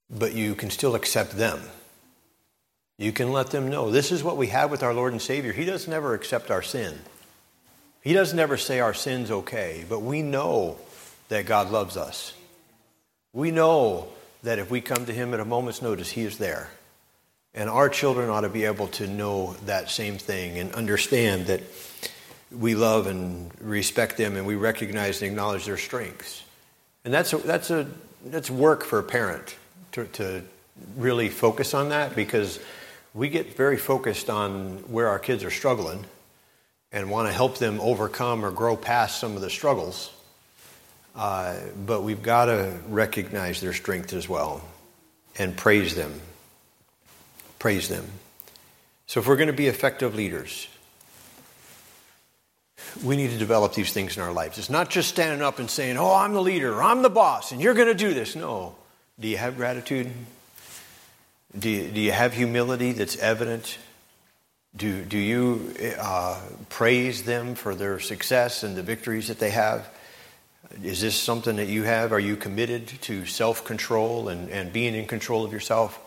but 0.09 0.33
you 0.33 0.55
can 0.55 0.69
still 0.69 0.93
accept 0.93 1.37
them. 1.37 1.61
You 2.97 3.11
can 3.11 3.31
let 3.31 3.47
them 3.47 3.69
know 3.69 3.89
this 3.89 4.11
is 4.11 4.23
what 4.23 4.37
we 4.37 4.47
have 4.47 4.69
with 4.69 4.83
our 4.83 4.93
Lord 4.93 5.13
and 5.13 5.21
Savior. 5.21 5.53
He 5.53 5.65
doesn't 5.65 5.91
ever 5.91 6.13
accept 6.13 6.51
our 6.51 6.61
sin. 6.61 6.99
He 8.03 8.11
doesn't 8.11 8.37
ever 8.37 8.57
say 8.57 8.81
our 8.81 8.93
sin's 8.93 9.31
okay, 9.31 9.85
but 9.87 10.01
we 10.01 10.21
know 10.21 10.77
that 11.29 11.45
God 11.45 11.71
loves 11.71 11.95
us. 11.95 12.33
We 13.31 13.49
know 13.49 14.09
that 14.43 14.59
if 14.59 14.69
we 14.69 14.81
come 14.81 15.05
to 15.05 15.13
Him 15.13 15.33
at 15.33 15.39
a 15.39 15.45
moment's 15.45 15.81
notice, 15.81 16.11
He 16.11 16.23
is 16.23 16.37
there. 16.37 16.69
And 17.53 17.69
our 17.69 17.87
children 17.87 18.29
ought 18.29 18.41
to 18.41 18.49
be 18.49 18.65
able 18.65 18.87
to 18.89 19.07
know 19.07 19.53
that 19.67 19.89
same 19.89 20.17
thing 20.17 20.59
and 20.59 20.73
understand 20.73 21.45
that 21.45 21.61
we 22.51 22.75
love 22.75 23.07
and 23.07 23.49
respect 23.61 24.17
them 24.17 24.35
and 24.35 24.45
we 24.45 24.55
recognize 24.55 25.21
and 25.21 25.31
acknowledge 25.31 25.65
their 25.65 25.77
strengths. 25.77 26.43
And 27.05 27.13
that's 27.13 27.31
a, 27.31 27.37
that's 27.37 27.71
a 27.71 27.87
that's 28.25 28.49
work 28.49 28.83
for 28.83 28.99
a 28.99 29.03
parent 29.03 29.55
to, 29.93 30.05
to 30.05 30.43
really 30.97 31.29
focus 31.29 31.73
on 31.73 31.89
that 31.89 32.15
because 32.15 32.59
we 33.13 33.29
get 33.29 33.55
very 33.55 33.77
focused 33.77 34.29
on 34.29 34.77
where 34.89 35.07
our 35.07 35.19
kids 35.19 35.43
are 35.43 35.51
struggling 35.51 36.05
and 36.93 37.09
want 37.09 37.27
to 37.27 37.33
help 37.33 37.57
them 37.57 37.81
overcome 37.81 38.45
or 38.45 38.51
grow 38.51 38.77
past 38.77 39.19
some 39.19 39.35
of 39.35 39.41
the 39.41 39.49
struggles. 39.49 40.13
Uh, 41.15 41.55
but 41.85 42.01
we've 42.01 42.23
got 42.23 42.45
to 42.45 42.73
recognize 42.87 43.59
their 43.59 43.73
strength 43.73 44.13
as 44.13 44.29
well 44.29 44.63
and 45.37 45.57
praise 45.57 45.95
them 45.95 46.21
praise 47.63 47.87
them. 47.87 48.05
So, 49.07 49.21
if 49.21 49.27
we're 49.27 49.37
going 49.37 49.47
to 49.47 49.53
be 49.53 49.67
effective 49.67 50.15
leaders, 50.15 50.67
we 53.01 53.15
need 53.15 53.29
to 53.29 53.37
develop 53.37 53.73
these 53.73 53.93
things 53.93 54.17
in 54.17 54.21
our 54.21 54.33
lives. 54.33 54.57
It's 54.57 54.69
not 54.69 54.89
just 54.89 55.07
standing 55.07 55.41
up 55.41 55.59
and 55.59 55.71
saying, 55.71 55.95
Oh, 55.95 56.13
I'm 56.13 56.33
the 56.33 56.41
leader, 56.41 56.83
I'm 56.83 57.03
the 57.03 57.09
boss, 57.09 57.53
and 57.53 57.61
you're 57.61 57.73
going 57.73 57.87
to 57.87 57.93
do 57.93 58.13
this. 58.13 58.35
No. 58.35 58.75
Do 59.17 59.29
you 59.29 59.37
have 59.37 59.55
gratitude? 59.55 60.11
Do 61.57 61.69
you, 61.69 61.89
do 61.89 62.01
you 62.01 62.11
have 62.11 62.33
humility 62.33 62.91
that's 62.91 63.15
evident? 63.15 63.77
Do, 64.75 65.03
do 65.03 65.17
you 65.17 65.73
uh, 65.99 66.41
praise 66.69 67.23
them 67.23 67.53
for 67.53 67.75
their 67.75 67.99
success 67.99 68.63
and 68.63 68.75
the 68.75 68.81
victories 68.81 69.27
that 69.27 69.39
they 69.39 69.51
have? 69.51 69.87
Is 70.81 71.01
this 71.01 71.15
something 71.15 71.57
that 71.57 71.67
you 71.67 71.83
have? 71.83 72.11
Are 72.11 72.19
you 72.19 72.35
committed 72.35 72.87
to 73.01 73.25
self 73.27 73.63
control 73.65 74.29
and, 74.29 74.49
and 74.49 74.73
being 74.73 74.95
in 74.95 75.05
control 75.05 75.45
of 75.45 75.53
yourself? 75.53 75.99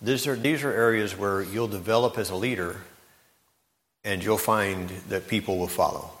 These 0.00 0.26
are, 0.28 0.36
these 0.36 0.62
are 0.62 0.72
areas 0.72 1.16
where 1.16 1.42
you'll 1.42 1.66
develop 1.66 2.16
as 2.16 2.30
a 2.30 2.36
leader 2.36 2.80
and 4.04 4.22
you'll 4.22 4.38
find 4.38 4.90
that 5.08 5.26
people 5.26 5.58
will 5.58 5.66
follow. 5.66 6.14